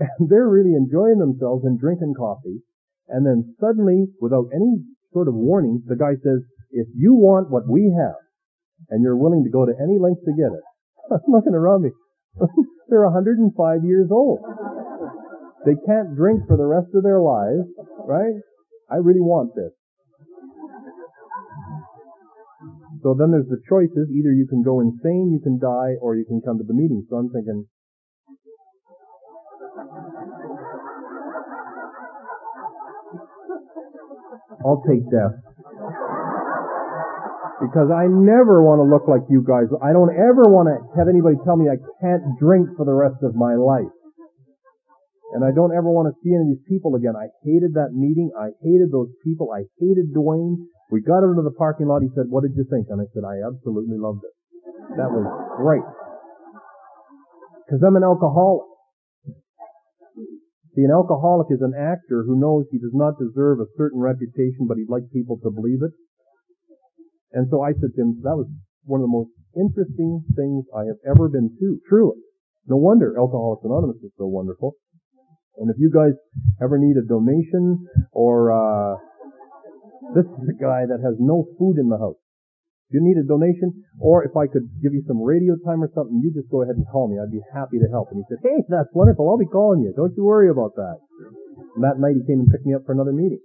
[0.01, 2.61] And they're really enjoying themselves and drinking coffee.
[3.07, 4.81] And then suddenly, without any
[5.13, 8.17] sort of warning, the guy says, if you want what we have,
[8.89, 10.65] and you're willing to go to any length to get it,
[11.11, 11.91] I'm looking around me.
[12.89, 13.51] they're 105
[13.83, 14.39] years old.
[15.65, 17.69] They can't drink for the rest of their lives,
[18.07, 18.41] right?
[18.89, 19.71] I really want this.
[23.03, 24.09] So then there's the choices.
[24.09, 27.05] Either you can go insane, you can die, or you can come to the meeting.
[27.09, 27.65] So I'm thinking,
[34.65, 35.35] I'll take death.
[37.61, 39.69] Because I never want to look like you guys.
[39.85, 43.21] I don't ever want to have anybody tell me I can't drink for the rest
[43.21, 43.91] of my life.
[45.37, 47.13] And I don't ever want to see any of these people again.
[47.15, 48.33] I hated that meeting.
[48.35, 49.53] I hated those people.
[49.53, 50.67] I hated Dwayne.
[50.89, 52.01] We got out into the parking lot.
[52.01, 52.89] He said, what did you think?
[52.89, 54.33] And I said, I absolutely loved it.
[54.97, 55.23] That was
[55.55, 55.85] great.
[57.63, 58.70] Because I'm an alcoholic.
[60.81, 64.65] See, an alcoholic is an actor who knows he does not deserve a certain reputation,
[64.67, 65.91] but he'd like people to believe it.
[67.33, 68.49] And so I said to him, that was
[68.85, 72.17] one of the most interesting things I have ever been to, truly.
[72.65, 74.73] No wonder Alcoholics Anonymous is so wonderful.
[75.57, 76.17] And if you guys
[76.63, 78.97] ever need a donation or, uh,
[80.15, 82.17] this is a guy that has no food in the house.
[82.91, 83.71] You need a donation,
[84.03, 86.75] or if I could give you some radio time or something, you just go ahead
[86.75, 87.15] and call me.
[87.15, 88.11] I'd be happy to help.
[88.11, 89.31] And he said, hey, that's wonderful.
[89.31, 89.95] I'll be calling you.
[89.95, 90.99] Don't you worry about that.
[91.79, 93.39] And that night he came and picked me up for another meeting.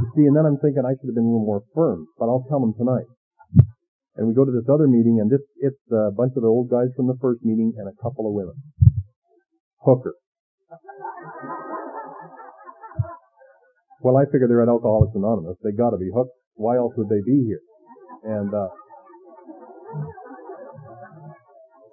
[0.00, 2.32] You see, and then I'm thinking I should have been a little more firm, but
[2.32, 3.04] I'll tell him tonight.
[4.16, 6.72] And we go to this other meeting, and this, it's a bunch of the old
[6.72, 8.56] guys from the first meeting and a couple of women.
[9.84, 10.16] Hooker.
[14.00, 15.56] Well, I figure they're at Alcoholics Anonymous.
[15.62, 16.34] They gotta be hooked.
[16.54, 17.62] Why else would they be here?
[18.24, 18.68] And, uh,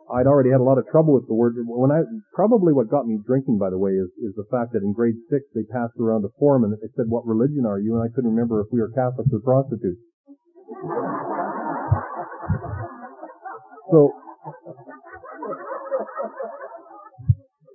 [0.10, 1.54] I'd already had a lot of trouble with the word.
[1.70, 2.02] When I,
[2.34, 5.22] probably what got me drinking, by the way, is, is the fact that in grade
[5.30, 7.94] six they passed around a form and it said, what religion are you?
[7.94, 10.02] And I couldn't remember if we were Catholics or prostitutes.
[13.94, 14.14] So,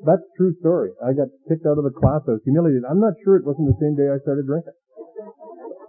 [0.02, 0.90] that's true story.
[1.02, 2.26] I got kicked out of the class.
[2.26, 2.82] I was humiliated.
[2.82, 4.74] I'm not sure it wasn't the same day I started drinking.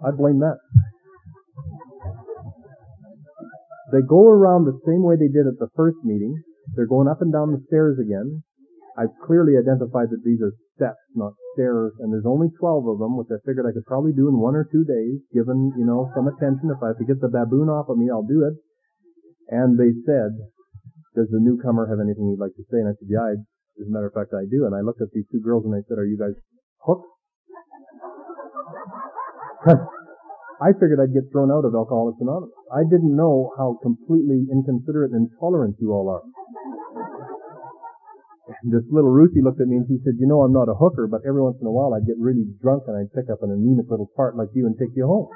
[0.06, 0.62] I blame that.
[3.92, 6.34] They go around the same way they did at the first meeting.
[6.74, 8.42] They're going up and down the stairs again.
[8.98, 13.16] I've clearly identified that these are steps, not stairs, and there's only 12 of them,
[13.16, 16.10] which I figured I could probably do in one or two days, given, you know,
[16.16, 16.72] some attention.
[16.72, 18.56] If I have to get the baboon off of me, I'll do it.
[19.52, 20.34] And they said,
[21.14, 22.80] does the newcomer have anything he'd like to say?
[22.82, 23.32] And I said, yeah, I,
[23.78, 24.66] as a matter of fact, I do.
[24.66, 26.34] And I looked at these two girls and I said, are you guys
[26.82, 27.06] hooked?
[30.56, 32.56] I figured I'd get thrown out of Alcoholics Anonymous.
[32.72, 36.24] I didn't know how completely inconsiderate and intolerant you all are.
[38.62, 40.74] And this little Ruthie looked at me and she said, you know, I'm not a
[40.74, 43.42] hooker, but every once in a while I'd get really drunk and I'd pick up
[43.42, 45.28] an anemic little part like you and take you home.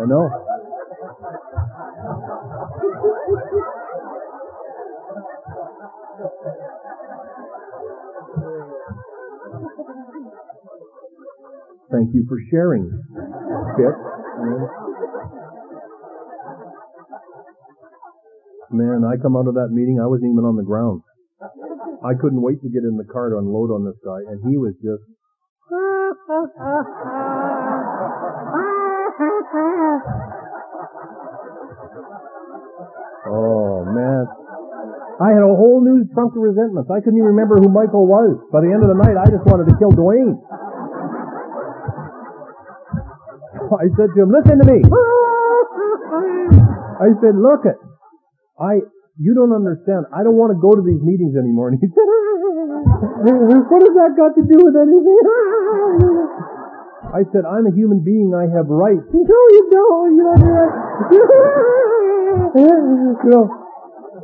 [0.00, 0.49] I know.
[12.00, 12.88] Thank you for sharing,
[13.76, 13.92] Kit.
[18.72, 21.04] Man, I come out of that meeting, I wasn't even on the ground.
[22.00, 24.56] I couldn't wait to get in the car to unload on this guy, and he
[24.56, 25.04] was just
[33.28, 34.24] Oh man.
[35.20, 36.88] I had a whole new trunk of resentments.
[36.88, 38.40] I couldn't even remember who Michael was.
[38.48, 40.40] By the end of the night, I just wanted to kill Dwayne.
[43.78, 44.82] I said to him, listen to me.
[47.00, 47.78] I said, look it.
[48.60, 48.84] I,
[49.16, 50.04] you don't understand.
[50.12, 51.72] I don't want to go to these meetings anymore.
[51.72, 52.08] And he said,
[53.70, 55.22] what has that got to do with anything?
[57.10, 58.36] I said, I'm a human being.
[58.36, 59.08] I have rights.
[59.10, 60.10] No, you don't.
[60.14, 61.16] You don't have rights.
[63.24, 63.44] you know,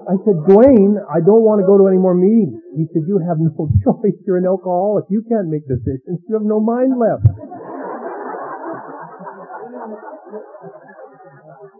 [0.07, 2.63] I said, Dwayne, I don't want to go to any more meetings.
[2.79, 3.51] He said, you have no
[3.83, 4.15] choice.
[4.23, 5.11] You're an alcoholic.
[5.11, 6.23] You can't make decisions.
[6.31, 7.27] You have no mind left.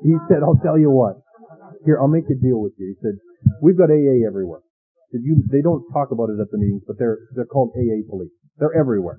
[0.07, 1.19] He said, I'll tell you what.
[1.83, 2.95] Here, I'll make a deal with you.
[2.95, 3.19] He said,
[3.61, 4.63] we've got AA everywhere.
[5.11, 8.07] Said, you, they don't talk about it at the meetings, but they're, they're called AA
[8.07, 8.31] police.
[8.59, 9.19] They're everywhere.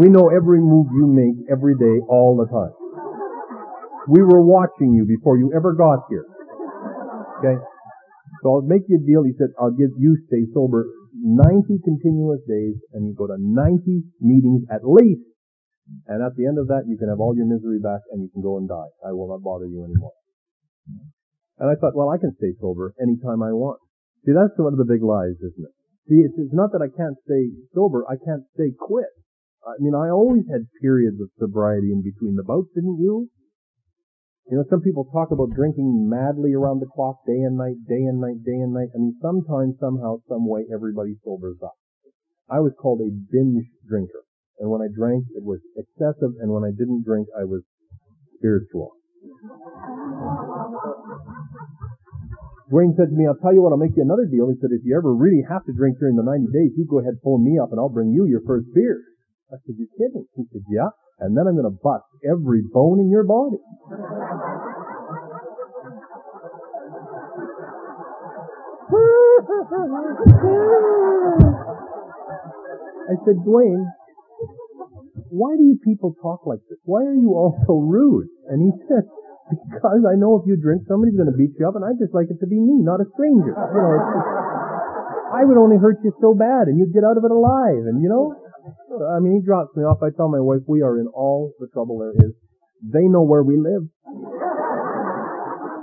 [0.00, 2.72] We know every move you make every day, all the time.
[4.08, 6.24] We were watching you before you ever got here.
[7.38, 7.60] Okay?
[8.42, 9.22] So I'll make you a deal.
[9.22, 10.88] He said, I'll give you stay sober
[11.22, 15.22] 90 continuous days and you go to 90 meetings at least.
[16.06, 18.30] And at the end of that, you can have all your misery back and you
[18.32, 18.90] can go and die.
[19.04, 20.12] I will not bother you anymore.
[21.58, 23.78] And I thought, well, I can stay sober anytime I want.
[24.24, 25.74] See, that's one of the big lies, isn't it?
[26.08, 29.10] See, it's, it's not that I can't stay sober, I can't stay quit.
[29.62, 33.30] I mean, I always had periods of sobriety in between the bouts, didn't you?
[34.50, 38.02] You know, some people talk about drinking madly around the clock, day and night, day
[38.10, 38.90] and night, day and night.
[38.94, 41.78] I mean, sometimes, somehow, some way, everybody sobers up.
[42.50, 44.26] I was called a binge drinker.
[44.60, 47.62] And when I drank, it was excessive, and when I didn't drink, I was
[48.38, 48.92] spiritual.
[52.72, 54.48] Dwayne said to me, I'll tell you what, I'll make you another deal.
[54.48, 57.00] He said, if you ever really have to drink during the 90 days, you go
[57.00, 58.96] ahead, phone me up, and I'll bring you your first beer.
[59.52, 60.24] I said, you're kidding?
[60.36, 60.88] He said, yeah.
[61.20, 63.60] And then I'm going to bust every bone in your body.
[73.12, 73.84] I said, Dwayne,
[75.28, 76.78] why do you people talk like this?
[76.84, 78.28] Why are you all so rude?
[78.48, 79.04] And he said,
[79.50, 82.14] because I know if you drink, somebody's going to beat you up, and I just
[82.14, 83.52] like it to be me, not a stranger.
[83.52, 83.98] You know,
[85.32, 88.04] I would only hurt you so bad and you'd get out of it alive and
[88.04, 88.36] you know?
[89.16, 90.04] I mean, he drops me off.
[90.04, 92.36] I tell my wife we are in all the trouble there is.
[92.84, 93.88] They know where we live.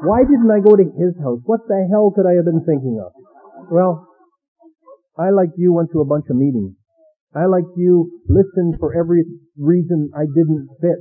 [0.05, 1.41] Why didn't I go to his house?
[1.43, 3.11] What the hell could I have been thinking of?
[3.71, 4.07] Well,
[5.17, 6.78] I, like you, went to a bunch of meetings.
[7.35, 9.23] I, like you, listened for every
[9.57, 10.97] reason I didn't fit.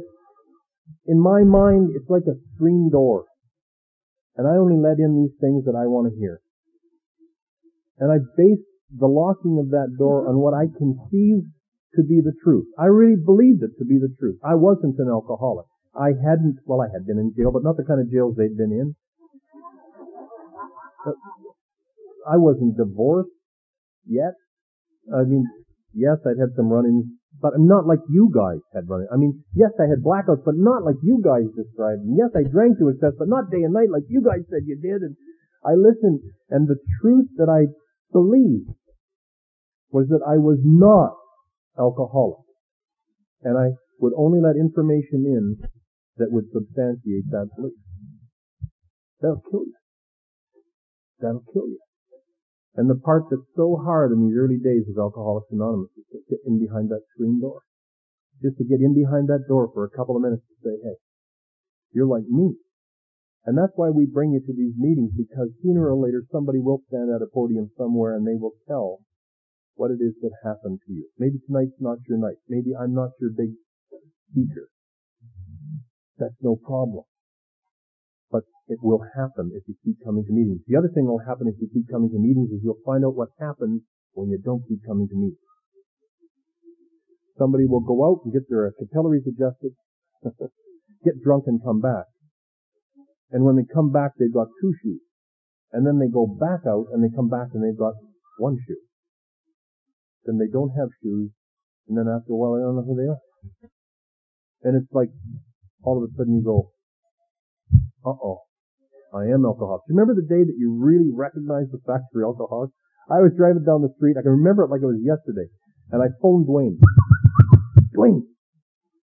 [1.06, 3.24] In my mind, it's like a screen door.
[4.36, 6.40] And I only let in these things that I want to hear.
[7.98, 8.62] And I based
[8.96, 11.48] the locking of that door on what I conceived
[11.96, 12.66] to be the truth.
[12.78, 14.38] I really believed it to be the truth.
[14.44, 15.66] I wasn't an alcoholic.
[15.98, 18.56] I hadn't, well, I had been in jail, but not the kind of jails they'd
[18.56, 18.94] been in.
[22.28, 23.30] I wasn't divorced
[24.06, 24.34] yet.
[25.12, 25.48] I mean,
[25.98, 27.10] yes, I'd had some run-ins,
[27.42, 29.10] but I'm not like you guys had run-ins.
[29.12, 32.06] I mean, yes, I had blackouts, but not like you guys described.
[32.06, 34.78] Yes, I drank to excess, but not day and night like you guys said you
[34.78, 35.02] did.
[35.02, 35.18] And
[35.66, 37.66] I listened, and the truth that I
[38.14, 38.70] believed
[39.90, 41.18] was that I was not
[41.78, 42.46] alcoholic.
[43.42, 45.58] And I would only let information in
[46.16, 47.78] that would substantiate that belief.
[49.20, 49.74] That'll kill you.
[51.20, 51.78] That'll kill you.
[52.78, 56.22] And the part that's so hard in these early days of Alcoholics Anonymous is to
[56.30, 57.66] get in behind that screen door.
[58.40, 60.94] Just to get in behind that door for a couple of minutes to say, hey,
[61.90, 62.54] you're like me.
[63.44, 66.86] And that's why we bring you to these meetings because sooner or later somebody will
[66.86, 69.02] stand at a podium somewhere and they will tell
[69.74, 71.10] what it is that happened to you.
[71.18, 72.38] Maybe tonight's not your night.
[72.46, 73.58] Maybe I'm not your big
[74.30, 74.70] speaker.
[76.16, 77.02] That's no problem.
[78.30, 80.60] But it will happen if you keep coming to meetings.
[80.68, 83.04] The other thing that will happen if you keep coming to meetings is you'll find
[83.04, 85.40] out what happens when you don't keep coming to meetings.
[87.38, 89.72] Somebody will go out and get their capillaries adjusted,
[91.04, 92.10] get drunk and come back.
[93.30, 95.00] And when they come back, they've got two shoes.
[95.72, 97.94] And then they go back out and they come back and they've got
[98.38, 98.80] one shoe.
[100.24, 101.30] Then they don't have shoes.
[101.86, 103.22] And then after a while, they don't know who they are.
[104.64, 105.10] And it's like
[105.82, 106.72] all of a sudden you go,
[108.04, 108.42] uh oh,
[109.14, 109.82] I am alcoholic.
[109.86, 112.70] Do you remember the day that you really recognized the fact you're alcoholic?
[113.10, 114.20] I was driving down the street.
[114.20, 115.48] I can remember it like it was yesterday.
[115.90, 116.76] And I phoned Dwayne.
[117.96, 118.28] Dwayne.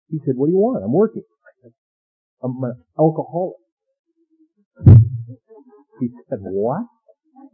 [0.08, 0.84] He said, what do you want?
[0.84, 1.26] I'm working.
[1.26, 1.72] I said,
[2.42, 3.58] I'm an alcoholic.
[5.98, 6.86] He said, what?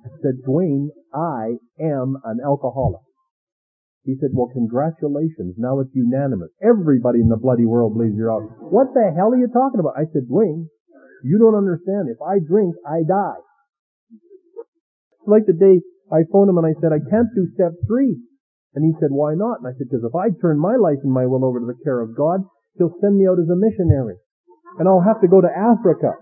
[0.04, 3.00] I said, Dwayne, I am an alcoholic.
[4.04, 5.56] He said, well, congratulations.
[5.56, 6.50] Now it's unanimous.
[6.60, 8.44] Everybody in the bloody world believes you're out.
[8.60, 9.96] What the hell are you talking about?
[9.96, 10.68] I said, Dwayne,
[11.24, 12.12] you don't understand.
[12.12, 13.40] If I drink, I die.
[15.18, 15.80] It's like the day
[16.12, 18.20] I phoned him and I said, I can't do step three.
[18.76, 19.64] And he said, why not?
[19.64, 21.80] And I said, because if I turn my life and my will over to the
[21.80, 22.44] care of God,
[22.76, 24.20] he'll send me out as a missionary.
[24.78, 26.12] And I'll have to go to Africa.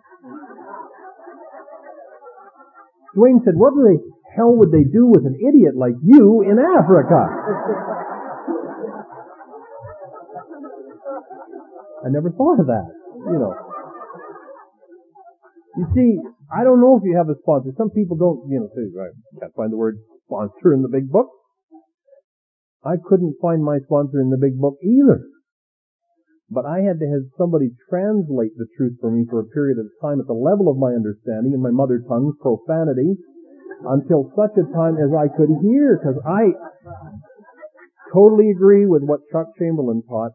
[3.17, 3.99] Dwayne said, what the
[4.37, 7.27] hell would they do with an idiot like you in Africa?
[12.05, 12.93] I never thought of that,
[13.27, 13.72] you know.
[15.77, 16.21] You see,
[16.53, 17.73] I don't know if you have a sponsor.
[17.77, 19.97] Some people don't, you know, say, right, can't find the word
[20.27, 21.29] sponsor in the big book.
[22.85, 25.25] I couldn't find my sponsor in the big book either.
[26.51, 29.89] But I had to have somebody translate the truth for me for a period of
[30.05, 33.17] time at the level of my understanding in my mother tongue, profanity,
[33.89, 36.53] until such a time as I could hear, because I
[38.13, 40.33] totally agree with what Chuck Chamberlain taught.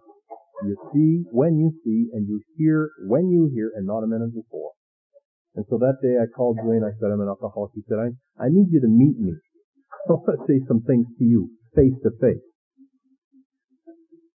[0.63, 4.33] You see when you see, and you hear when you hear, and not a minute
[4.33, 4.71] before.
[5.57, 7.73] And so that day I called Dwayne, I said, I'm an alcoholic.
[7.73, 9.33] He said, I, I need you to meet me.
[10.07, 12.45] I want to say some things to you, face to face.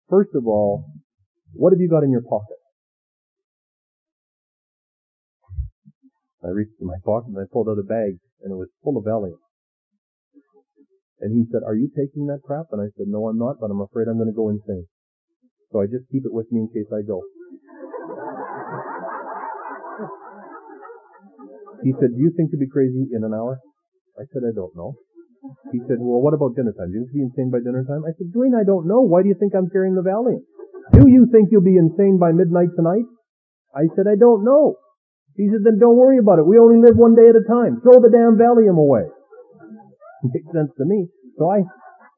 [0.09, 0.89] First of all,
[1.53, 2.57] what have you got in your pocket?
[6.43, 8.97] I reached in my pocket and I pulled out a bag and it was full
[8.97, 9.37] of Valium.
[11.21, 12.73] And he said, are you taking that crap?
[12.73, 14.89] And I said, no, I'm not, but I'm afraid I'm going to go insane.
[15.71, 17.21] So I just keep it with me in case I go.
[21.83, 23.59] He said, do you think you'll be crazy in an hour?
[24.19, 24.93] I said, I don't know.
[25.73, 26.93] He said, well, what about dinner time?
[26.93, 28.05] Do you think you'll be insane by dinner time?
[28.05, 29.01] I said, Dwayne, I don't know.
[29.01, 30.45] Why do you think I'm carrying the Valium?
[30.93, 33.09] Do you think you'll be insane by midnight tonight?
[33.73, 34.77] I said, I don't know.
[35.33, 36.45] He said, then don't worry about it.
[36.45, 37.81] We only live one day at a time.
[37.81, 39.07] Throw the damn Valium away.
[40.23, 41.07] Makes sense to me.
[41.39, 41.65] So I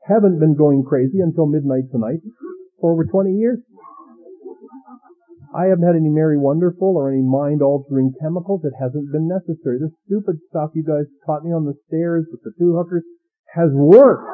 [0.09, 2.19] haven't been going crazy until midnight tonight
[2.81, 3.59] for over 20 years.
[5.53, 8.65] I haven't had any Mary Wonderful or any mind altering chemicals.
[8.65, 9.77] It hasn't been necessary.
[9.77, 13.05] This stupid stuff you guys taught me on the stairs with the two hookers
[13.53, 14.25] has worked.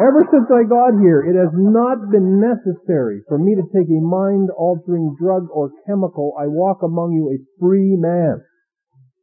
[0.00, 4.00] Ever since I got here, it has not been necessary for me to take a
[4.00, 6.32] mind-altering drug or chemical.
[6.40, 8.40] I walk among you a free man.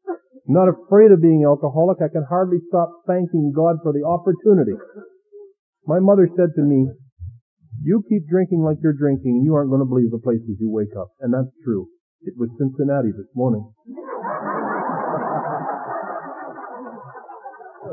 [0.07, 1.97] I'm not afraid of being alcoholic.
[2.05, 4.77] I can hardly stop thanking God for the opportunity.
[5.87, 6.85] My mother said to me,
[7.81, 10.69] you keep drinking like you're drinking and you aren't going to believe the places you
[10.69, 11.09] wake up.
[11.21, 11.87] And that's true.
[12.21, 13.65] It was Cincinnati this morning.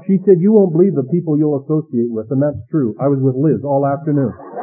[0.08, 2.92] She said, you won't believe the people you'll associate with, and that's true.
[3.00, 4.34] I was with Liz all afternoon.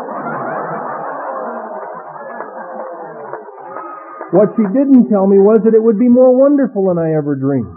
[4.32, 7.36] What she didn't tell me was that it would be more wonderful than I ever
[7.36, 7.76] dreamed.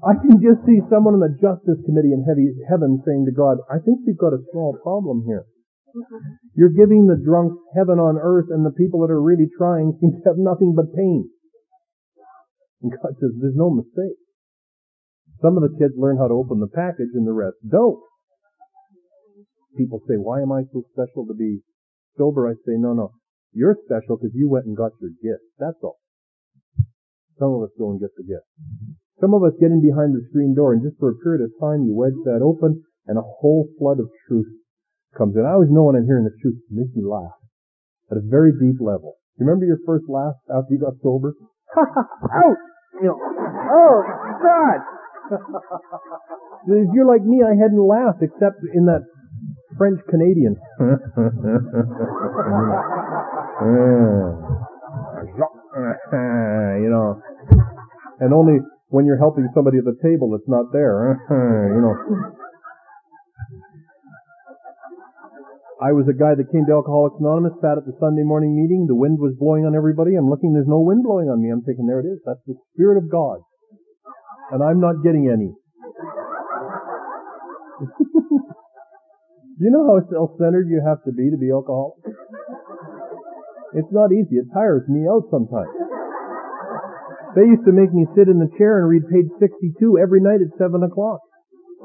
[0.00, 3.76] I can just see someone in the Justice Committee in heaven saying to God, I
[3.84, 5.44] think we've got a small problem here.
[6.54, 10.12] You're giving the drunks heaven on earth and the people that are really trying seem
[10.12, 11.28] to have nothing but pain.
[12.80, 14.16] And God says, there's no mistake.
[15.42, 18.00] Some of the kids learn how to open the package and the rest don't.
[19.76, 21.60] People say, why am I so special to be
[22.16, 22.48] sober?
[22.48, 23.12] I say, no, no.
[23.52, 25.44] You're special because you went and got your gift.
[25.58, 25.98] That's all.
[27.38, 28.46] Some of us go and get the gift.
[29.20, 31.52] Some of us get in behind the screen door and just for a period of
[31.60, 34.48] time you wedge that open and a whole flood of truth
[35.16, 35.44] comes in.
[35.44, 37.36] I always know when I'm hearing the truth, it makes me laugh
[38.10, 39.20] at a very deep level.
[39.36, 41.34] You remember your first laugh after you got sober?
[41.76, 42.64] Ouch!
[43.00, 44.02] You know, oh
[44.40, 44.80] God!
[46.68, 49.04] if you're like me, I hadn't laughed except in that
[49.78, 50.56] French Canadian.
[56.80, 57.20] you know,
[58.20, 58.58] and only
[58.90, 61.22] when you're helping somebody at the table that's not there.
[61.30, 61.94] you know.
[65.80, 68.84] I was a guy that came to Alcoholics Anonymous, sat at the Sunday morning meeting.
[68.84, 70.12] The wind was blowing on everybody.
[70.12, 71.48] I'm looking, there's no wind blowing on me.
[71.48, 72.20] I'm thinking, there it is.
[72.28, 73.40] That's the Spirit of God.
[74.52, 75.56] And I'm not getting any.
[79.56, 81.96] you know how self-centered you have to be to be alcoholic?
[83.72, 84.36] It's not easy.
[84.36, 85.79] It tires me out sometimes.
[87.36, 90.42] They used to make me sit in the chair and read page 62 every night
[90.42, 91.20] at 7 o'clock.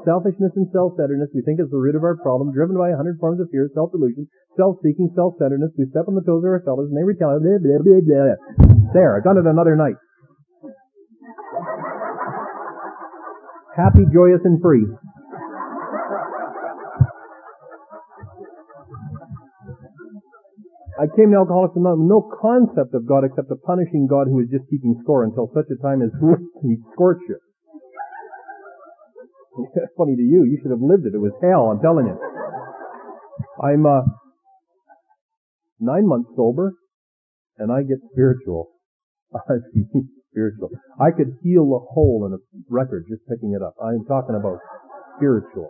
[0.04, 3.18] Selfishness and self-centeredness we think is the root of our problem, driven by a hundred
[3.18, 5.72] forms of fear, self-delusion, self-seeking, self-centeredness.
[5.78, 7.62] We step on the toes of our fellows and they retaliate.
[7.62, 8.92] Blah, blah, blah, blah.
[8.92, 9.96] There, I've done it another night.
[13.76, 14.86] Happy, joyous, and free.
[20.96, 24.40] I came to Alcoholics Anonymous with no concept of God except a punishing God who
[24.40, 26.08] was just keeping score until such a time as
[26.64, 27.36] he scorched you.
[29.96, 30.44] funny to you.
[30.48, 31.12] You should have lived it.
[31.12, 32.16] It was hell, I'm telling you.
[33.60, 34.08] I'm uh,
[35.80, 36.72] nine months sober,
[37.58, 38.72] and I get spiritual.
[39.34, 40.70] I mean spiritual.
[41.00, 43.74] I could heal a hole in a record just picking it up.
[43.82, 44.60] I'm talking about
[45.16, 45.68] spiritual.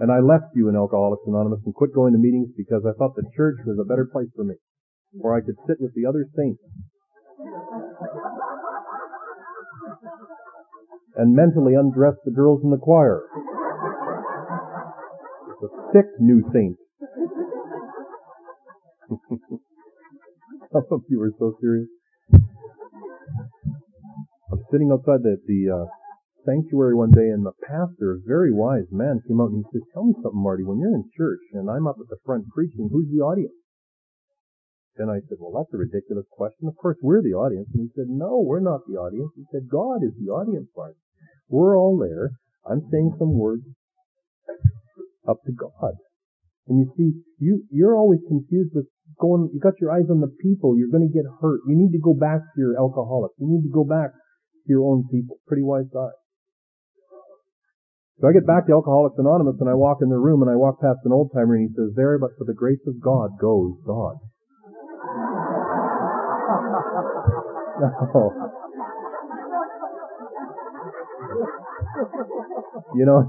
[0.00, 3.14] And I left you in Alcoholics Anonymous and quit going to meetings because I thought
[3.14, 4.54] the church was a better place for me,
[5.12, 6.62] where I could sit with the other saints
[11.16, 13.22] and mentally undress the girls in the choir.
[15.62, 16.76] A sick new saint.
[20.72, 21.88] Some of you are so serious.
[24.50, 25.86] I'm sitting outside the, the uh,
[26.46, 29.86] sanctuary one day and the pastor, a very wise man, came out and he says,
[29.92, 32.88] tell me something, Marty, when you're in church and I'm up at the front preaching,
[32.90, 33.54] who's the audience?
[34.96, 36.68] And I said, well, that's a ridiculous question.
[36.68, 37.68] Of course, we're the audience.
[37.72, 39.32] And he said, no, we're not the audience.
[39.36, 40.96] He said, God is the audience part.
[41.48, 42.36] We're all there.
[42.68, 43.64] I'm saying some words
[45.26, 45.96] up to God.
[46.68, 48.86] And you see, you, you're always confused with
[49.18, 50.76] going, you got your eyes on the people.
[50.76, 51.60] You're going to get hurt.
[51.66, 53.34] You need to go back to your alcoholics.
[53.38, 55.40] You need to go back to your own people.
[55.46, 56.12] Pretty wise guy.
[58.20, 60.56] So I get back to Alcoholics Anonymous and I walk in the room and I
[60.56, 63.38] walk past an old timer and he says, there, but for the grace of God
[63.40, 64.16] goes God.
[67.80, 68.48] No.
[72.94, 73.24] You know,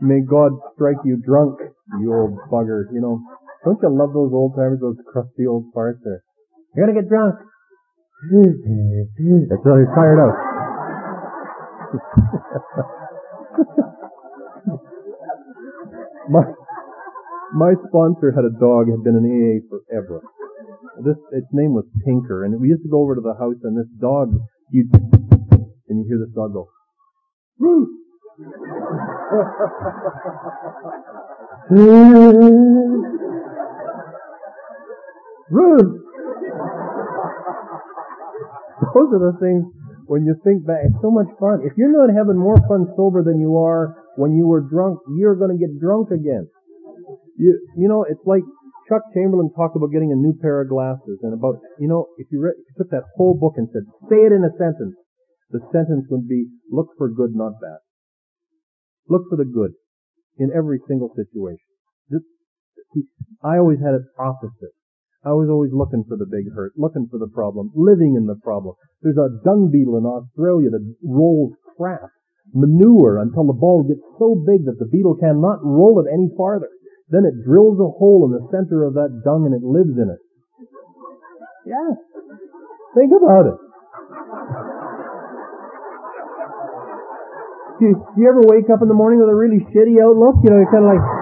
[0.00, 1.58] may God strike you drunk,
[2.00, 2.84] you old bugger.
[2.92, 3.20] You know,
[3.64, 6.22] don't you love those old timers, those crusty old farts there?
[6.74, 7.36] You're gonna get drunk.
[9.48, 10.34] That's all you're tired out.
[16.30, 16.44] my,
[17.54, 20.22] my sponsor had a dog, had been in AA forever.
[21.04, 23.76] This, its name was Tinker, and we used to go over to the house, and
[23.76, 24.32] this dog,
[24.70, 24.88] you,
[25.88, 26.68] and you hear this dog go!
[27.58, 27.88] Ruth!
[38.94, 39.64] Those are the things
[40.08, 41.60] when you think back, it's so much fun.
[41.68, 45.36] If you're not having more fun sober than you are when you were drunk, you're
[45.36, 46.48] gonna get drunk again.
[47.36, 48.42] You, you know, it's like
[48.88, 52.26] Chuck Chamberlain talked about getting a new pair of glasses and about, you know, if
[52.32, 54.96] you, read, if you took that whole book and said, say it in a sentence,
[55.52, 57.84] the sentence would be, look for good, not bad.
[59.08, 59.72] Look for the good
[60.38, 61.68] in every single situation.
[62.10, 62.24] Just,
[63.44, 64.72] I always had it opposite.
[65.28, 68.40] I was always looking for the big hurt, looking for the problem, living in the
[68.40, 68.72] problem.
[69.04, 72.08] There's a dung beetle in Australia that rolls crap,
[72.56, 76.72] manure, until the ball gets so big that the beetle cannot roll it any farther.
[77.12, 80.08] Then it drills a hole in the center of that dung and it lives in
[80.08, 80.20] it.
[81.68, 81.92] Yeah.
[82.96, 83.58] Think about it.
[87.78, 90.40] Do you, do you ever wake up in the morning with a really shitty outlook?
[90.40, 91.17] You know, you're kind of like,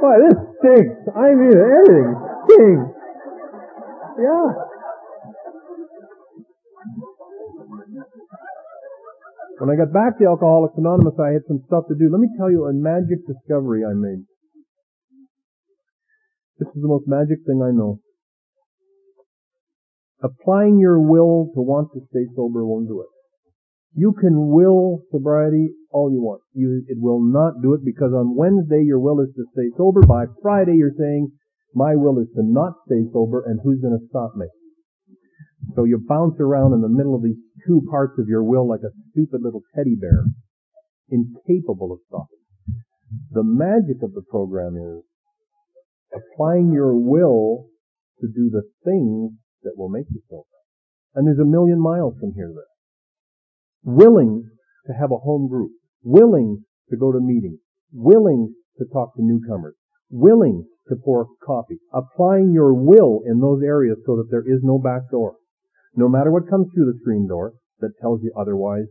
[0.00, 1.02] boy, this stinks.
[1.14, 2.10] I mean, everything
[2.46, 2.88] stinks.
[4.18, 4.48] Yeah.
[9.58, 12.08] When I got back to Alcoholics Anonymous, I had some stuff to do.
[12.10, 14.22] Let me tell you a magic discovery I made.
[16.58, 17.98] This is the most magic thing I know.
[20.22, 23.06] Applying your will to want to stay sober won't do it.
[23.94, 26.42] You can will sobriety all you want.
[26.52, 30.00] You, it will not do it because on Wednesday your will is to stay sober.
[30.02, 31.32] By Friday you're saying,
[31.74, 34.46] my will is to not stay sober and who's going to stop me?
[35.74, 38.80] So you bounce around in the middle of these two parts of your will like
[38.80, 40.24] a stupid little teddy bear,
[41.10, 42.38] incapable of stopping.
[43.32, 45.04] The magic of the program is
[46.12, 47.68] applying your will
[48.20, 49.32] to do the things
[49.62, 50.44] that will make you sober.
[51.14, 53.94] And there's a million miles from here to there.
[53.94, 54.50] Willing
[54.88, 55.70] to have a home group,
[56.02, 57.60] willing to go to meetings,
[57.92, 59.74] willing to talk to newcomers,
[60.10, 64.78] willing to pour coffee, applying your will in those areas so that there is no
[64.78, 65.36] back door.
[65.94, 68.86] No matter what comes through the screen door that tells you otherwise,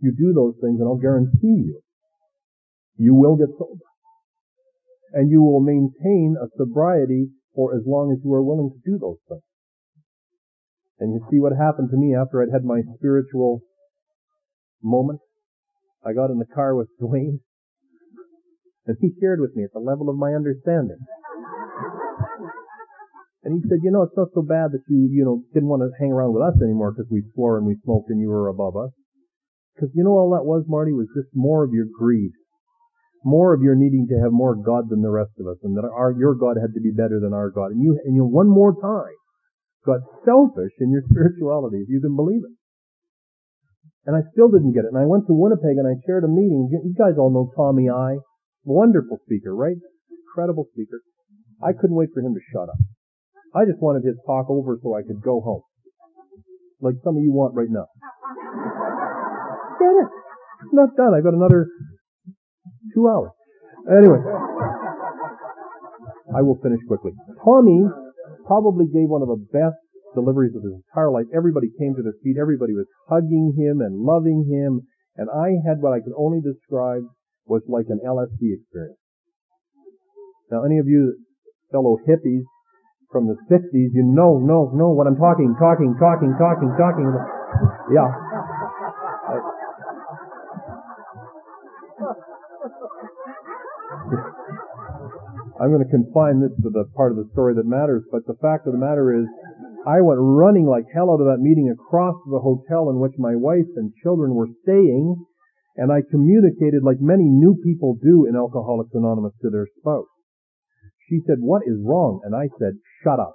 [0.00, 1.80] you do those things and I'll guarantee you,
[2.96, 3.86] you will get sober.
[5.12, 8.98] And you will maintain a sobriety for as long as you are willing to do
[8.98, 9.42] those things.
[10.98, 13.62] And you see what happened to me after I'd had my spiritual
[14.82, 15.20] moment?
[16.04, 17.40] I got in the car with Dwayne
[18.86, 20.98] and he shared with me at the level of my understanding
[23.48, 25.80] and he said, you know, it's not so bad that you, you know, didn't want
[25.80, 28.48] to hang around with us anymore because we swore and we smoked and you were
[28.48, 28.90] above us.
[29.74, 32.32] Because you know all that was, Marty, was just more of your greed.
[33.24, 35.86] More of your needing to have more God than the rest of us and that
[35.86, 37.70] our, your God had to be better than our God.
[37.70, 39.16] And you, and you one more time
[39.86, 42.57] got selfish in your spirituality, if you can believe it.
[44.08, 44.96] And I still didn't get it.
[44.96, 46.72] And I went to Winnipeg and I chaired a meeting.
[46.72, 48.16] You guys all know Tommy I.
[48.64, 49.76] Wonderful speaker, right?
[50.08, 51.04] Incredible speaker.
[51.60, 52.80] I couldn't wait for him to shut up.
[53.52, 55.60] I just wanted his talk over so I could go home.
[56.80, 57.84] Like some of you want right now.
[59.76, 60.08] Get it.
[60.72, 61.12] Not done.
[61.12, 61.68] I've got another
[62.94, 63.36] two hours.
[63.92, 64.24] Anyway.
[66.32, 67.12] I will finish quickly.
[67.44, 67.84] Tommy
[68.46, 69.76] probably gave one of the best
[70.14, 71.26] deliveries of his entire life.
[71.34, 72.36] Everybody came to their feet.
[72.40, 74.86] Everybody was hugging him and loving him.
[75.16, 77.02] And I had what I could only describe
[77.46, 78.98] was like an LSD experience.
[80.50, 81.16] Now, any of you
[81.72, 82.44] fellow hippies
[83.10, 87.14] from the 60s, you know, know, know what I'm talking, talking, talking, talking, talking.
[87.92, 88.08] Yeah.
[95.58, 98.38] I'm going to confine this to the part of the story that matters, but the
[98.38, 99.26] fact of the matter is,
[99.86, 103.36] I went running like hell out of that meeting across the hotel in which my
[103.36, 105.14] wife and children were staying,
[105.76, 110.10] and I communicated like many new people do in Alcoholics Anonymous to their spouse.
[111.08, 112.20] She said, what is wrong?
[112.24, 113.34] And I said, shut up.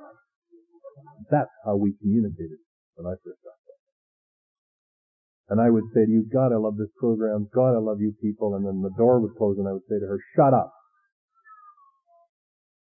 [1.32, 2.60] That's how we communicated
[2.96, 3.82] when I first got there.
[5.50, 7.48] And I would say to you, God, I love this program.
[7.54, 8.56] God, I love you people.
[8.56, 10.72] And then the door would close and I would say to her, shut up.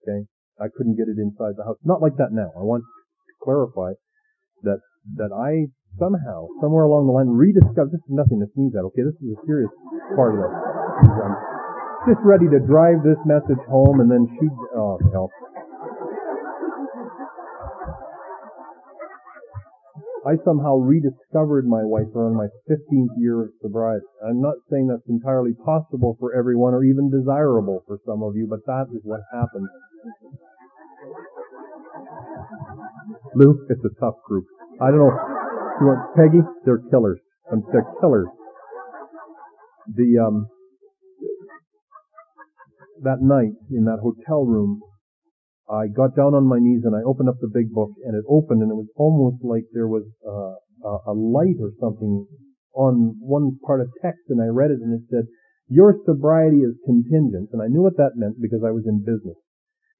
[0.02, 0.26] Okay?
[0.60, 1.78] I couldn't get it inside the house.
[1.84, 2.52] Not like that now.
[2.52, 3.03] I want to
[3.44, 3.92] clarify
[4.64, 4.80] that,
[5.20, 5.68] that I
[6.00, 9.04] somehow, somewhere along the line, rediscovered, this is nothing to sneeze at, okay?
[9.04, 9.70] This is a serious
[10.16, 10.74] part of this
[11.04, 15.30] I'm just ready to drive this message home and then she, oh hell.
[20.24, 24.06] I somehow rediscovered my wife around my 15th year of sobriety.
[24.24, 28.46] I'm not saying that's entirely possible for everyone or even desirable for some of you,
[28.48, 29.68] but that is what happened.
[33.36, 34.46] Lou, it's a tough group.
[34.80, 35.14] I don't know.
[35.80, 36.42] You want Peggy?
[36.64, 37.18] They're killers.
[37.72, 38.28] They're killers.
[39.94, 40.46] The um,
[43.02, 44.80] that night in that hotel room,
[45.68, 48.24] I got down on my knees and I opened up the big book and it
[48.28, 50.56] opened and it was almost like there was uh,
[51.06, 52.26] a light or something
[52.74, 55.26] on one part of text and I read it and it said,
[55.68, 59.36] Your sobriety is contingent, and I knew what that meant because I was in business.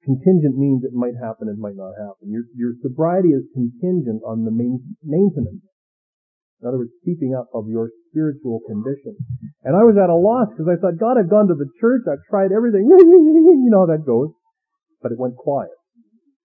[0.04, 2.28] Contingent means it might happen, it might not happen.
[2.28, 5.64] Your, your sobriety is contingent on the main, maintenance.
[6.60, 9.16] In other words, keeping up of your spiritual condition.
[9.64, 12.04] And I was at a loss because I thought, God, I've gone to the church,
[12.04, 14.28] I've tried everything, you know how that goes.
[15.00, 15.72] But it went quiet.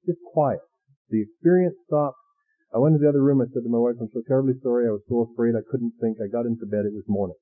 [0.07, 0.64] Just quiet.
[1.12, 2.20] The experience stopped.
[2.72, 4.88] I went to the other room, I said to my wife, I'm so terribly sorry,
[4.88, 7.36] I was so afraid I couldn't think, I got into bed, it was morning.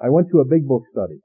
[0.00, 1.20] I went to a big book study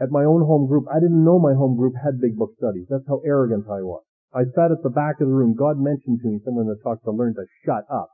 [0.00, 0.84] at my own home group.
[0.90, 2.86] I didn't know my home group had big book studies.
[2.88, 4.02] That's how arrogant I was.
[4.34, 5.54] I sat at the back of the room.
[5.54, 8.08] God mentioned to me, someone that talked to learn to shut up.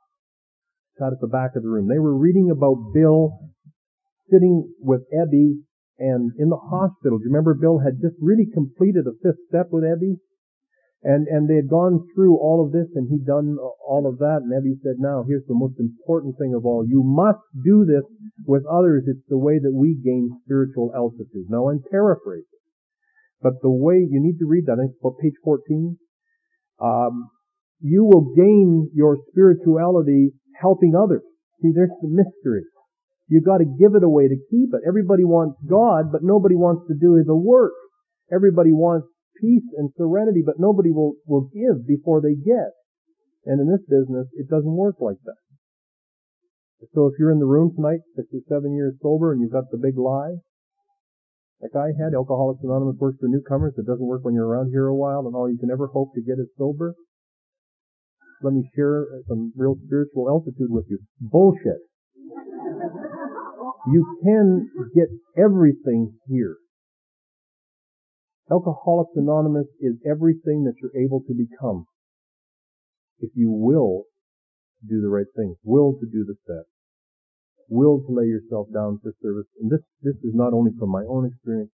[0.99, 1.89] Sat at the back of the room.
[1.89, 3.39] They were reading about Bill
[4.31, 5.63] sitting with Ebby
[5.99, 7.19] and in the hospital.
[7.19, 10.19] Do you remember Bill had just really completed a fifth step with Ebby?
[11.03, 14.43] And, and they had gone through all of this and he'd done all of that
[14.43, 16.85] and Ebby said, now here's the most important thing of all.
[16.85, 18.03] You must do this
[18.47, 19.05] with others.
[19.07, 21.47] It's the way that we gain spiritual altitude.
[21.49, 22.59] Now I'm paraphrasing.
[23.41, 25.97] But the way, you need to read that, I think it's page 14.
[26.83, 27.31] Um,
[27.81, 31.23] you will gain your spirituality helping others.
[31.63, 32.65] See, there's the mystery.
[33.29, 34.83] You've gotta give it away to keep it.
[34.87, 37.73] Everybody wants God, but nobody wants to do the work.
[38.33, 39.07] Everybody wants
[39.41, 42.75] peace and serenity, but nobody will, will give before they get.
[43.47, 45.41] And in this business, it doesn't work like that.
[46.95, 49.71] So if you're in the room tonight, six or seven years sober, and you've got
[49.71, 50.37] the big lie,
[51.61, 53.75] like I had, Alcoholics Anonymous works for newcomers.
[53.77, 56.15] It doesn't work when you're around here a while, and all you can ever hope
[56.15, 56.95] to get is sober.
[58.43, 61.01] Let me share some real spiritual altitude with you.
[61.21, 61.83] Bullshit.
[63.91, 66.59] You can get everything here.
[68.51, 71.85] Alcoholics Anonymous is everything that you're able to become.
[73.21, 74.05] If you will
[74.89, 76.73] do the right things, will to do the steps,
[77.69, 79.49] will to lay yourself down for service.
[79.61, 81.73] And this, this is not only from my own experience.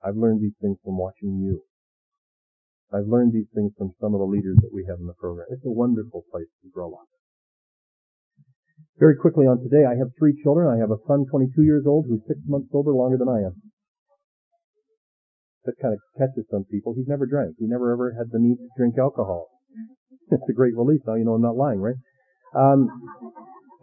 [0.00, 1.60] I've learned these things from watching you.
[2.94, 5.48] I've learned these things from some of the leaders that we have in the program.
[5.50, 7.08] It's a wonderful place to grow up.
[8.96, 10.72] Very quickly on today, I have three children.
[10.72, 13.60] I have a son 22 years old who's six months sober longer than I am
[15.66, 16.94] that kind of catches some people.
[16.94, 17.56] He's never drank.
[17.58, 19.48] He never ever had the need to drink alcohol.
[20.30, 21.14] it's a great relief now.
[21.14, 21.98] You know I'm not lying, right?
[22.56, 22.88] Um,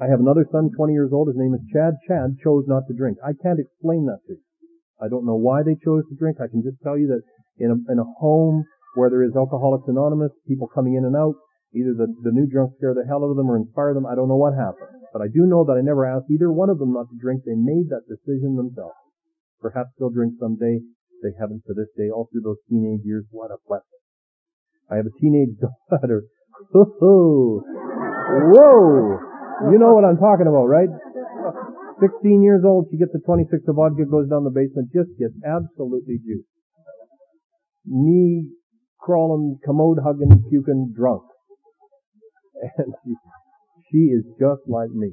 [0.01, 1.27] I have another son, 20 years old.
[1.27, 1.93] His name is Chad.
[2.07, 3.17] Chad chose not to drink.
[3.23, 4.43] I can't explain that to you.
[4.99, 6.37] I don't know why they chose to drink.
[6.41, 7.21] I can just tell you that
[7.59, 8.65] in a, in a home
[8.95, 11.35] where there is Alcoholics Anonymous, people coming in and out,
[11.75, 14.05] either the, the new drunk scare the hell out of them or inspire them.
[14.05, 15.03] I don't know what happened.
[15.11, 17.43] But I do know that I never asked either one of them not to drink.
[17.45, 18.97] They made that decision themselves.
[19.61, 20.81] Perhaps they'll drink someday.
[21.23, 23.23] They haven't to this day, all through those teenage years.
[23.31, 24.03] What a blessing.
[24.91, 25.55] I have a teenage
[25.89, 26.27] daughter.
[26.75, 27.63] Whoa!
[29.71, 30.89] You know what I'm talking about, right?
[32.01, 35.33] 16 years old, she gets a 26 of vodka, goes down the basement, just gets
[35.47, 36.49] absolutely juiced.
[37.85, 38.49] Knee
[38.99, 41.23] crawling, commode hugging, puking, drunk.
[42.77, 43.13] And she,
[43.91, 45.11] she is just like me.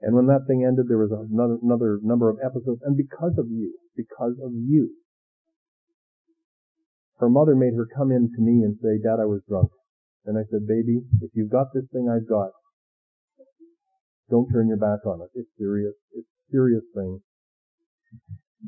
[0.00, 3.48] And when that thing ended, there was another, another number of episodes, and because of
[3.48, 4.96] you, because of you.
[7.18, 9.68] Her mother made her come in to me and say, Dad, I was drunk.
[10.24, 12.50] And I said, baby, if you've got this thing I've got,
[14.30, 15.28] don't turn your back on it.
[15.34, 15.92] It's serious.
[16.12, 17.20] It's a serious thing.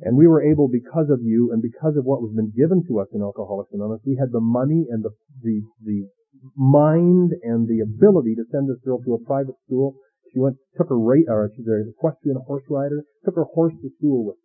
[0.03, 3.01] And we were able, because of you and because of what was been given to
[3.01, 5.11] us in Alcoholics Anonymous, we had the money and the,
[5.41, 6.09] the, the
[6.57, 9.97] mind and the ability to send this girl to a private school.
[10.33, 13.91] She went, took her rate, or she's an equestrian horse rider, took her horse to
[13.99, 14.41] school with her.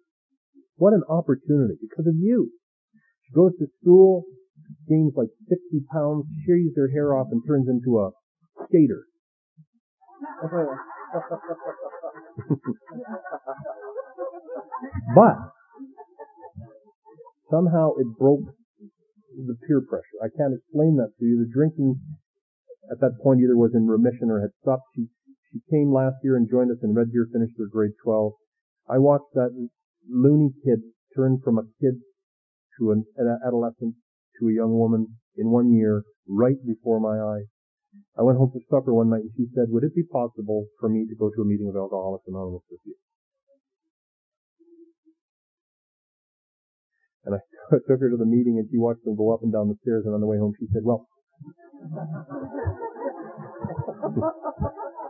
[0.76, 2.52] what an opportunity because of you.
[3.26, 4.26] She goes to school,
[4.88, 8.12] gains like 60 pounds, shaves her hair off and turns into a
[8.68, 9.06] skater.
[15.16, 15.38] but
[17.50, 18.42] somehow it broke
[19.46, 20.18] the peer pressure.
[20.22, 21.46] I can't explain that to you.
[21.46, 22.00] The drinking
[22.92, 24.84] at that point either was in remission or had stopped.
[24.96, 25.08] She
[25.52, 28.34] she came last year and joined us in Red Deer, finished her grade 12.
[28.90, 29.52] I watched that
[30.10, 30.80] loony kid
[31.16, 32.02] turn from a kid
[32.80, 33.96] to an, an adolescent
[34.40, 37.48] to a young woman in one year right before my eyes.
[38.18, 40.90] I went home for supper one night and she said, would it be possible for
[40.90, 42.96] me to go to a meeting of Alcoholics Anonymous with you?
[47.26, 47.40] And I
[47.88, 50.04] took her to the meeting and she watched them go up and down the stairs
[50.06, 51.08] and on the way home she said, well,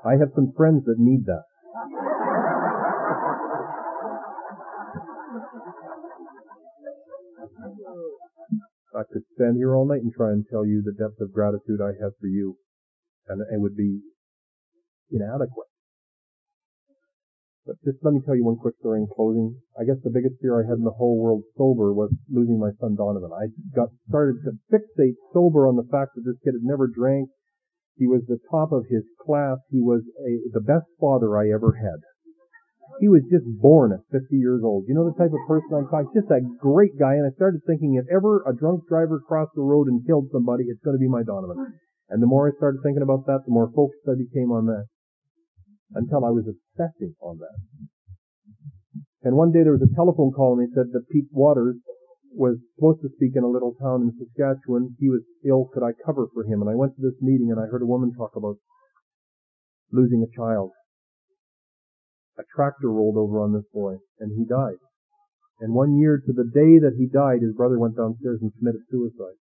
[0.08, 1.44] I have some friends that need that.
[8.96, 11.82] I could stand here all night and try and tell you the depth of gratitude
[11.84, 12.56] I have for you,
[13.28, 14.00] and it would be
[15.12, 15.68] inadequate.
[17.68, 19.60] But just let me tell you one quick story in closing.
[19.78, 22.72] I guess the biggest fear I had in the whole world sober was losing my
[22.80, 23.36] son Donovan.
[23.36, 27.28] I got started to fixate sober on the fact that this kid had never drank.
[27.98, 29.58] He was the top of his class.
[29.70, 32.00] He was a, the best father I ever had.
[33.02, 34.86] He was just born at 50 years old.
[34.88, 36.14] You know the type of person I'm talking?
[36.14, 37.18] Just a great guy.
[37.18, 40.66] And I started thinking if ever a drunk driver crossed the road and killed somebody,
[40.66, 41.78] it's going to be my Donovan.
[42.10, 44.86] And the more I started thinking about that, the more focused I became on that
[45.94, 47.58] until I was obsessing on that.
[49.24, 51.76] And one day there was a telephone call and they said that Pete Waters
[52.34, 54.96] was supposed to speak in a little town in Saskatchewan.
[55.00, 55.70] He was ill.
[55.74, 56.62] Could I cover for him?
[56.62, 58.58] And I went to this meeting and I heard a woman talk about
[59.92, 60.72] losing a child.
[62.38, 64.78] A tractor rolled over on this boy and he died.
[65.60, 68.82] And one year to the day that he died, his brother went downstairs and committed
[68.92, 69.42] suicide.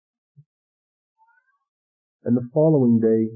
[2.24, 3.30] And the following day,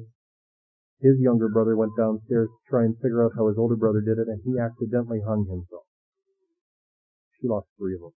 [1.02, 4.18] his younger brother went downstairs to try and figure out how his older brother did
[4.18, 5.84] it, and he accidentally hung himself.
[7.40, 8.12] She lost three of them.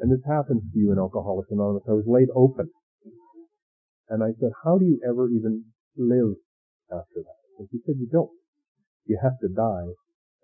[0.00, 1.84] And this happens to you in Alcoholics Anonymous.
[1.88, 2.72] I was laid open.
[4.08, 5.64] And I said, how do you ever even
[5.96, 6.40] live
[6.90, 7.40] after that?
[7.60, 8.32] And she said, you don't.
[9.04, 9.92] You have to die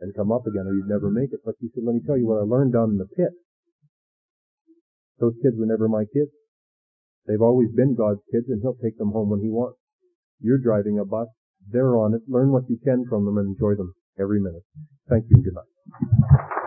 [0.01, 1.41] and come up again or you'd never make it.
[1.45, 3.33] But she said, let me tell you what I learned down in the pit.
[5.19, 6.31] Those kids were never my kids.
[7.27, 9.81] They've always been God's kids and He'll take them home when He wants.
[10.39, 11.29] You're driving a bus.
[11.73, 12.23] They're on it.
[12.29, 14.63] Learn what you can from them and enjoy them every minute.
[15.09, 16.66] Thank you and good night.